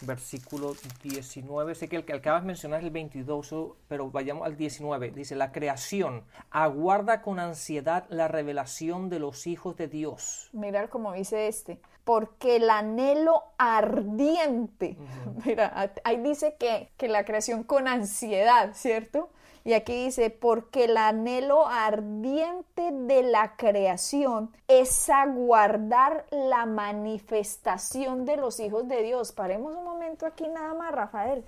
versículo 0.00 0.74
19. 1.02 1.74
Sé 1.74 1.88
que 1.88 1.96
el 1.96 2.04
que 2.04 2.12
acabas 2.12 2.42
de 2.42 2.46
mencionar 2.46 2.80
es 2.80 2.86
el 2.86 2.90
22, 2.90 3.54
pero 3.88 4.10
vayamos 4.10 4.46
al 4.46 4.56
19. 4.56 5.10
Dice, 5.10 5.36
la 5.36 5.52
creación 5.52 6.24
aguarda 6.50 7.22
con 7.22 7.38
ansiedad 7.38 8.06
la 8.08 8.28
revelación 8.28 9.08
de 9.08 9.18
los 9.18 9.46
hijos 9.46 9.76
de 9.76 9.88
Dios. 9.88 10.50
Mirar 10.52 10.88
como 10.88 11.12
dice 11.12 11.48
este, 11.48 11.80
porque 12.04 12.56
el 12.56 12.70
anhelo 12.70 13.42
ardiente, 13.58 14.96
mira, 15.44 15.92
ahí 16.04 16.16
dice 16.18 16.56
que, 16.58 16.90
que 16.96 17.08
la 17.08 17.24
creación 17.24 17.64
con 17.64 17.88
ansiedad, 17.88 18.72
¿cierto? 18.74 19.30
Y 19.68 19.74
aquí 19.74 20.06
dice, 20.06 20.30
porque 20.30 20.84
el 20.84 20.96
anhelo 20.96 21.66
ardiente 21.66 22.90
de 22.90 23.22
la 23.22 23.54
creación 23.56 24.50
es 24.66 25.10
aguardar 25.10 26.24
la 26.30 26.64
manifestación 26.64 28.24
de 28.24 28.38
los 28.38 28.60
hijos 28.60 28.88
de 28.88 29.02
Dios. 29.02 29.32
Paremos 29.32 29.76
un 29.76 29.84
momento 29.84 30.24
aquí 30.24 30.48
nada 30.48 30.72
más, 30.72 30.90
Rafael. 30.92 31.44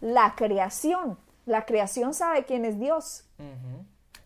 La 0.00 0.36
creación. 0.36 1.18
La 1.46 1.66
creación 1.66 2.14
sabe 2.14 2.44
quién 2.44 2.64
es 2.64 2.78
Dios. 2.78 3.24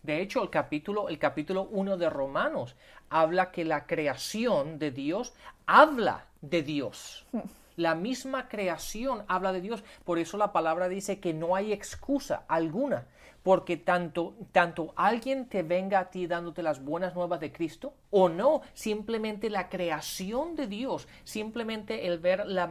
De 0.03 0.21
hecho, 0.21 0.43
el 0.43 0.51
capítulo, 0.51 1.09
el 1.09 1.17
capítulo 1.17 1.63
1 1.71 1.97
de 1.97 2.07
Romanos 2.07 2.75
habla 3.09 3.49
que 3.49 3.65
la 3.65 3.87
creación 3.87 4.77
de 4.77 4.91
Dios 4.91 5.33
habla 5.65 6.25
de 6.41 6.61
Dios. 6.61 7.25
La 7.77 7.95
misma 7.95 8.49
creación 8.49 9.23
habla 9.29 9.53
de 9.53 9.61
Dios. 9.61 9.85
Por 10.03 10.19
eso 10.19 10.37
la 10.37 10.51
palabra 10.51 10.89
dice 10.89 11.21
que 11.21 11.33
no 11.33 11.55
hay 11.55 11.71
excusa 11.71 12.43
alguna 12.49 13.05
porque 13.49 13.77
tanto, 13.77 14.35
tanto 14.51 14.93
alguien 14.95 15.49
te 15.49 15.63
venga 15.63 15.97
a 15.97 16.11
ti 16.11 16.27
dándote 16.27 16.61
las 16.61 16.85
buenas 16.85 17.15
nuevas 17.15 17.39
de 17.39 17.51
Cristo 17.51 17.95
o 18.11 18.29
no, 18.29 18.61
simplemente 18.75 19.49
la 19.49 19.69
creación 19.69 20.55
de 20.55 20.67
Dios, 20.67 21.07
simplemente 21.23 22.05
el 22.05 22.19
ver 22.19 22.45
la, 22.45 22.69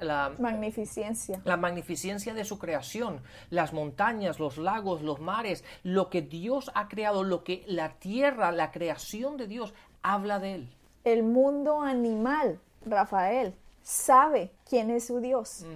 la 0.00 0.32
magnificencia. 0.38 1.42
La 1.44 1.58
magnificencia 1.58 2.32
de 2.32 2.46
su 2.46 2.58
creación, 2.58 3.20
las 3.50 3.74
montañas, 3.74 4.40
los 4.40 4.56
lagos, 4.56 5.02
los 5.02 5.20
mares, 5.20 5.62
lo 5.82 6.08
que 6.08 6.22
Dios 6.22 6.70
ha 6.74 6.88
creado, 6.88 7.22
lo 7.22 7.44
que 7.44 7.62
la 7.66 7.98
tierra, 7.98 8.50
la 8.50 8.70
creación 8.70 9.36
de 9.36 9.46
Dios 9.46 9.74
habla 10.00 10.38
de 10.38 10.54
él. 10.54 10.70
El 11.04 11.22
mundo 11.22 11.82
animal, 11.82 12.60
Rafael, 12.86 13.54
sabe 13.82 14.52
quién 14.66 14.88
es 14.88 15.04
su 15.04 15.20
Dios 15.20 15.66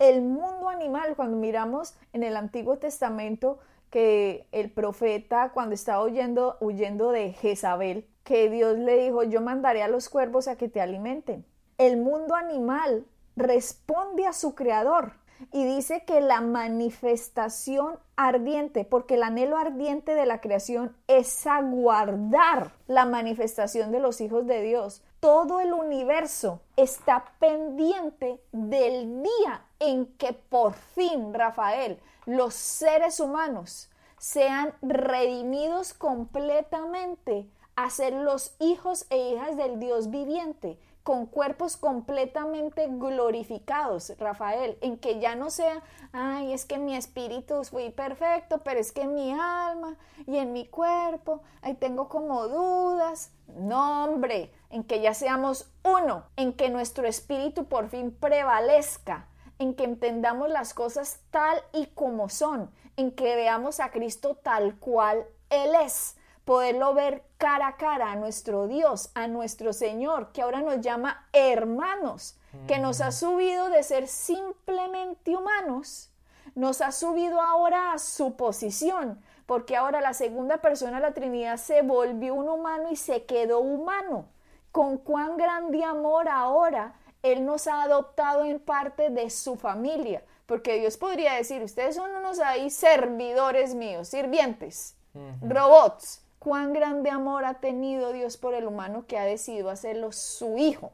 el 0.00 0.22
mundo 0.22 0.68
animal, 0.68 1.14
cuando 1.14 1.36
miramos 1.36 1.94
en 2.12 2.24
el 2.24 2.36
Antiguo 2.36 2.78
Testamento 2.78 3.60
que 3.90 4.46
el 4.50 4.70
profeta 4.70 5.50
cuando 5.52 5.74
estaba 5.74 6.02
huyendo, 6.02 6.56
huyendo 6.60 7.12
de 7.12 7.32
Jezabel, 7.34 8.08
que 8.24 8.48
Dios 8.48 8.78
le 8.78 8.96
dijo, 8.96 9.22
yo 9.24 9.42
mandaré 9.42 9.82
a 9.82 9.88
los 9.88 10.08
cuervos 10.08 10.48
a 10.48 10.56
que 10.56 10.68
te 10.68 10.80
alimenten. 10.80 11.44
El 11.76 11.98
mundo 11.98 12.34
animal 12.34 13.04
responde 13.36 14.26
a 14.26 14.32
su 14.32 14.54
creador 14.54 15.12
y 15.52 15.64
dice 15.64 16.04
que 16.06 16.20
la 16.20 16.40
manifestación 16.40 17.98
ardiente, 18.16 18.84
porque 18.84 19.14
el 19.14 19.22
anhelo 19.22 19.58
ardiente 19.58 20.14
de 20.14 20.26
la 20.26 20.40
creación 20.40 20.96
es 21.08 21.46
aguardar 21.46 22.72
la 22.86 23.04
manifestación 23.04 23.92
de 23.92 24.00
los 24.00 24.20
hijos 24.20 24.46
de 24.46 24.62
Dios. 24.62 25.02
Todo 25.20 25.60
el 25.60 25.74
universo 25.74 26.62
está 26.76 27.34
pendiente 27.38 28.42
del 28.52 29.22
día 29.22 29.66
en 29.78 30.06
que 30.16 30.32
por 30.32 30.72
fin, 30.72 31.34
Rafael, 31.34 32.00
los 32.24 32.54
seres 32.54 33.20
humanos 33.20 33.90
sean 34.16 34.72
redimidos 34.80 35.92
completamente 35.92 37.46
a 37.76 37.90
ser 37.90 38.14
los 38.14 38.54
hijos 38.60 39.04
e 39.10 39.18
hijas 39.18 39.58
del 39.58 39.78
Dios 39.78 40.10
viviente, 40.10 40.78
con 41.02 41.26
cuerpos 41.26 41.76
completamente 41.76 42.86
glorificados, 42.88 44.12
Rafael, 44.18 44.78
en 44.80 44.98
que 44.98 45.18
ya 45.18 45.34
no 45.34 45.50
sea, 45.50 45.82
ay, 46.12 46.52
es 46.52 46.64
que 46.64 46.78
mi 46.78 46.96
espíritu 46.96 47.62
fue 47.64 47.90
perfecto, 47.90 48.58
pero 48.64 48.80
es 48.80 48.92
que 48.92 49.02
en 49.02 49.14
mi 49.14 49.32
alma 49.32 49.96
y 50.26 50.38
en 50.38 50.52
mi 50.52 50.66
cuerpo, 50.66 51.42
ahí 51.62 51.74
tengo 51.74 52.08
como 52.08 52.48
dudas. 52.48 53.32
No, 53.48 54.04
hombre, 54.04 54.52
en 54.70 54.84
que 54.84 55.00
ya 55.00 55.14
seamos 55.14 55.70
uno, 55.82 56.24
en 56.36 56.52
que 56.52 56.70
nuestro 56.70 57.06
espíritu 57.06 57.66
por 57.66 57.88
fin 57.88 58.10
prevalezca 58.12 59.26
en 59.60 59.74
que 59.74 59.84
entendamos 59.84 60.48
las 60.48 60.72
cosas 60.72 61.20
tal 61.30 61.62
y 61.72 61.86
como 61.88 62.30
son, 62.30 62.70
en 62.96 63.12
que 63.12 63.36
veamos 63.36 63.78
a 63.78 63.90
Cristo 63.90 64.34
tal 64.42 64.76
cual 64.76 65.26
Él 65.50 65.72
es, 65.84 66.16
poderlo 66.46 66.94
ver 66.94 67.24
cara 67.36 67.68
a 67.68 67.76
cara 67.76 68.10
a 68.10 68.16
nuestro 68.16 68.68
Dios, 68.68 69.10
a 69.14 69.28
nuestro 69.28 69.74
Señor, 69.74 70.32
que 70.32 70.40
ahora 70.40 70.62
nos 70.62 70.80
llama 70.80 71.28
hermanos, 71.34 72.38
que 72.66 72.78
nos 72.78 73.02
ha 73.02 73.12
subido 73.12 73.68
de 73.68 73.82
ser 73.82 74.08
simplemente 74.08 75.36
humanos, 75.36 76.10
nos 76.54 76.80
ha 76.80 76.90
subido 76.90 77.42
ahora 77.42 77.92
a 77.92 77.98
su 77.98 78.36
posición, 78.36 79.22
porque 79.44 79.76
ahora 79.76 80.00
la 80.00 80.14
segunda 80.14 80.56
persona 80.56 80.96
de 80.96 81.02
la 81.02 81.12
Trinidad 81.12 81.58
se 81.58 81.82
volvió 81.82 82.34
un 82.34 82.48
humano 82.48 82.90
y 82.90 82.96
se 82.96 83.26
quedó 83.26 83.60
humano. 83.60 84.24
Con 84.72 84.98
cuán 84.98 85.36
grande 85.36 85.84
amor 85.84 86.28
ahora 86.28 86.94
él 87.22 87.44
nos 87.44 87.66
ha 87.66 87.82
adoptado 87.82 88.44
en 88.44 88.60
parte 88.60 89.10
de 89.10 89.30
su 89.30 89.56
familia, 89.56 90.22
porque 90.46 90.78
Dios 90.78 90.96
podría 90.96 91.34
decir, 91.34 91.62
ustedes 91.62 91.96
son 91.96 92.10
unos 92.12 92.38
ahí 92.40 92.70
servidores 92.70 93.74
míos, 93.74 94.08
sirvientes, 94.08 94.96
robots, 95.42 96.24
cuán 96.38 96.72
grande 96.72 97.10
amor 97.10 97.44
ha 97.44 97.54
tenido 97.54 98.12
Dios 98.12 98.36
por 98.36 98.54
el 98.54 98.66
humano 98.66 99.04
que 99.06 99.18
ha 99.18 99.24
decidido 99.24 99.70
hacerlo 99.70 100.12
su 100.12 100.56
hijo. 100.56 100.92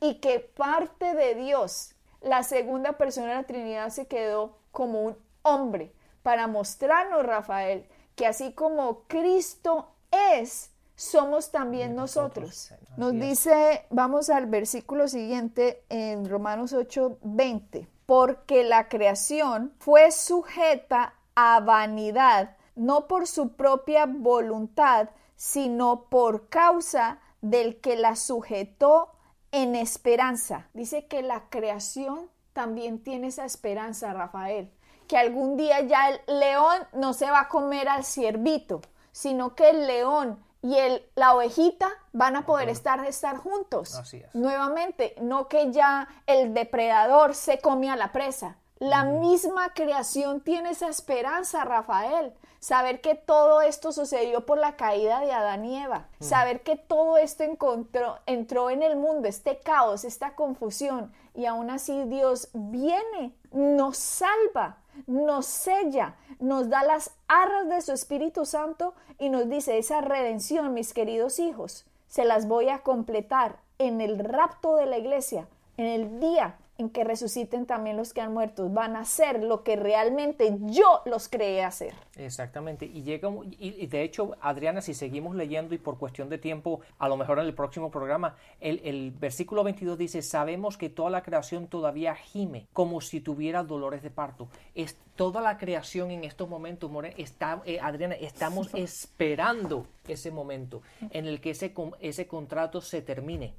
Y 0.00 0.20
que 0.20 0.40
parte 0.40 1.14
de 1.14 1.34
Dios, 1.34 1.94
la 2.20 2.42
segunda 2.42 2.92
persona 2.92 3.28
de 3.28 3.34
la 3.34 3.42
Trinidad, 3.44 3.90
se 3.90 4.06
quedó 4.06 4.58
como 4.70 5.02
un 5.02 5.16
hombre 5.42 5.92
para 6.22 6.46
mostrarnos, 6.46 7.24
Rafael, 7.24 7.86
que 8.14 8.26
así 8.26 8.52
como 8.52 9.02
Cristo 9.08 9.88
es, 10.10 10.70
somos 10.96 11.50
también 11.50 11.94
nosotros. 11.94 12.72
Nos 12.96 13.12
dice, 13.12 13.86
vamos 13.90 14.30
al 14.30 14.46
versículo 14.46 15.08
siguiente 15.08 15.84
en 15.88 16.28
Romanos 16.28 16.72
8, 16.72 17.18
20, 17.22 17.88
porque 18.06 18.64
la 18.64 18.88
creación 18.88 19.72
fue 19.78 20.10
sujeta 20.12 21.14
a 21.34 21.60
vanidad, 21.60 22.56
no 22.76 23.06
por 23.06 23.26
su 23.26 23.54
propia 23.56 24.06
voluntad, 24.06 25.08
sino 25.36 26.04
por 26.04 26.48
causa 26.48 27.20
del 27.40 27.80
que 27.80 27.96
la 27.96 28.16
sujetó 28.16 29.10
en 29.52 29.74
esperanza. 29.74 30.68
Dice 30.74 31.06
que 31.06 31.22
la 31.22 31.48
creación 31.50 32.30
también 32.52 33.02
tiene 33.02 33.28
esa 33.28 33.44
esperanza, 33.44 34.12
Rafael, 34.12 34.72
que 35.08 35.16
algún 35.16 35.56
día 35.56 35.80
ya 35.80 36.08
el 36.08 36.38
león 36.38 36.86
no 36.92 37.12
se 37.12 37.30
va 37.30 37.40
a 37.40 37.48
comer 37.48 37.88
al 37.88 38.04
ciervito, 38.04 38.80
sino 39.12 39.54
que 39.54 39.70
el 39.70 39.86
león 39.86 40.42
y 40.64 40.78
el, 40.78 41.06
la 41.14 41.34
ovejita 41.34 41.90
van 42.12 42.36
a 42.36 42.46
poder 42.46 42.70
estar, 42.70 43.04
estar 43.04 43.36
juntos. 43.36 44.00
Nuevamente, 44.32 45.14
no 45.20 45.46
que 45.46 45.70
ya 45.70 46.08
el 46.26 46.54
depredador 46.54 47.34
se 47.34 47.58
come 47.58 47.90
a 47.90 47.96
la 47.96 48.12
presa, 48.12 48.56
la 48.78 49.04
misma 49.04 49.74
creación 49.74 50.40
tiene 50.40 50.70
esa 50.70 50.88
esperanza, 50.88 51.64
Rafael. 51.64 52.32
Saber 52.60 53.02
que 53.02 53.14
todo 53.14 53.60
esto 53.60 53.92
sucedió 53.92 54.46
por 54.46 54.56
la 54.56 54.74
caída 54.76 55.20
de 55.20 55.32
Adán 55.32 55.66
y 55.66 55.82
Eva. 55.82 56.08
Saber 56.18 56.62
que 56.62 56.76
todo 56.76 57.18
esto 57.18 57.44
encontró, 57.44 58.18
entró 58.24 58.70
en 58.70 58.82
el 58.82 58.96
mundo, 58.96 59.28
este 59.28 59.58
caos, 59.58 60.04
esta 60.04 60.34
confusión. 60.34 61.12
Y 61.34 61.44
aún 61.44 61.68
así 61.68 62.04
Dios 62.04 62.48
viene, 62.54 63.36
nos 63.52 63.98
salva, 63.98 64.78
nos 65.06 65.46
sella, 65.46 66.16
nos 66.40 66.68
da 66.68 66.82
las 66.82 67.12
arras 67.28 67.68
de 67.68 67.80
su 67.80 67.92
Espíritu 67.92 68.44
Santo 68.44 68.94
y 69.18 69.28
nos 69.28 69.48
dice, 69.48 69.78
esa 69.78 70.00
redención, 70.00 70.74
mis 70.74 70.92
queridos 70.92 71.38
hijos, 71.38 71.86
se 72.08 72.24
las 72.24 72.46
voy 72.48 72.68
a 72.68 72.80
completar 72.80 73.58
en 73.78 74.00
el 74.00 74.18
rapto 74.18 74.76
de 74.76 74.86
la 74.86 74.98
iglesia, 74.98 75.48
en 75.76 75.86
el 75.86 76.20
día 76.20 76.56
en 76.78 76.90
que 76.90 77.04
resuciten 77.04 77.66
también 77.66 77.96
los 77.96 78.12
que 78.12 78.20
han 78.20 78.32
muerto, 78.32 78.68
van 78.68 78.96
a 78.96 79.00
hacer 79.00 79.42
lo 79.42 79.62
que 79.62 79.76
realmente 79.76 80.56
yo 80.60 81.02
los 81.04 81.28
creé 81.28 81.62
hacer. 81.62 81.94
Exactamente, 82.16 82.86
y 82.86 83.02
llega 83.02 83.30
y, 83.58 83.86
de 83.86 84.02
hecho, 84.02 84.36
Adriana, 84.40 84.80
si 84.80 84.94
seguimos 84.94 85.36
leyendo 85.36 85.74
y 85.74 85.78
por 85.78 85.98
cuestión 85.98 86.28
de 86.28 86.38
tiempo, 86.38 86.80
a 86.98 87.08
lo 87.08 87.16
mejor 87.16 87.38
en 87.38 87.46
el 87.46 87.54
próximo 87.54 87.90
programa, 87.90 88.36
el, 88.60 88.80
el 88.84 89.12
versículo 89.12 89.62
22 89.64 89.98
dice, 89.98 90.22
sabemos 90.22 90.76
que 90.76 90.90
toda 90.90 91.10
la 91.10 91.22
creación 91.22 91.68
todavía 91.68 92.14
gime 92.14 92.66
como 92.72 93.00
si 93.00 93.20
tuviera 93.20 93.62
dolores 93.62 94.02
de 94.02 94.10
parto. 94.10 94.48
Es 94.74 94.96
toda 95.16 95.40
la 95.40 95.58
creación 95.58 96.10
en 96.10 96.24
estos 96.24 96.48
momentos, 96.48 96.90
está, 97.16 97.62
eh, 97.64 97.78
Adriana, 97.80 98.14
estamos 98.14 98.74
esperando 98.74 99.86
ese 100.06 100.30
momento 100.30 100.82
en 101.10 101.26
el 101.26 101.40
que 101.40 101.50
ese, 101.50 101.72
ese 102.00 102.26
contrato 102.26 102.80
se 102.80 103.00
termine, 103.00 103.54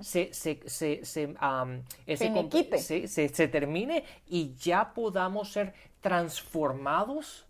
se, 0.00 0.32
se, 0.32 0.60
se, 0.66 1.04
se, 1.04 1.34
ese, 2.06 3.28
se, 3.28 3.48
termine 3.48 4.04
y 4.28 4.54
ya 4.54 4.94
podamos 4.94 5.52
ser 5.52 5.74
transformados 6.00 7.44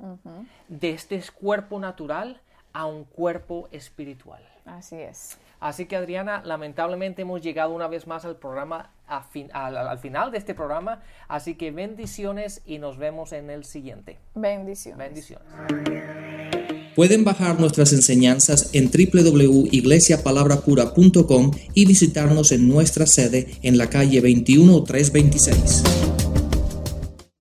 de 0.68 0.90
este 0.90 1.22
cuerpo 1.32 1.78
natural 1.78 2.40
a 2.72 2.86
un 2.86 3.04
cuerpo 3.04 3.68
espiritual. 3.72 4.42
Así 4.64 4.96
es. 4.96 5.38
Así 5.60 5.86
que 5.86 5.96
Adriana, 5.96 6.42
lamentablemente 6.44 7.22
hemos 7.22 7.42
llegado 7.42 7.72
una 7.74 7.86
vez 7.86 8.06
más 8.06 8.24
al 8.24 8.36
programa, 8.36 8.90
al, 9.06 9.98
final 9.98 10.30
de 10.30 10.38
este 10.38 10.54
programa, 10.54 11.02
así 11.28 11.54
que 11.54 11.70
bendiciones 11.70 12.62
y 12.64 12.78
nos 12.78 12.96
vemos 12.96 13.32
en 13.32 13.50
el 13.50 13.64
siguiente. 13.64 14.16
Bendiciones. 14.34 14.98
Bendiciones. 14.98 15.46
Pueden 16.96 17.24
bajar 17.24 17.60
nuestras 17.60 17.92
enseñanzas 17.92 18.74
en 18.74 18.90
www.iglesiapalabracura.com 18.90 21.50
y 21.74 21.84
visitarnos 21.86 22.50
en 22.52 22.68
nuestra 22.68 23.06
sede 23.06 23.48
en 23.62 23.78
la 23.78 23.88
calle 23.88 24.20
21326. 24.20 26.19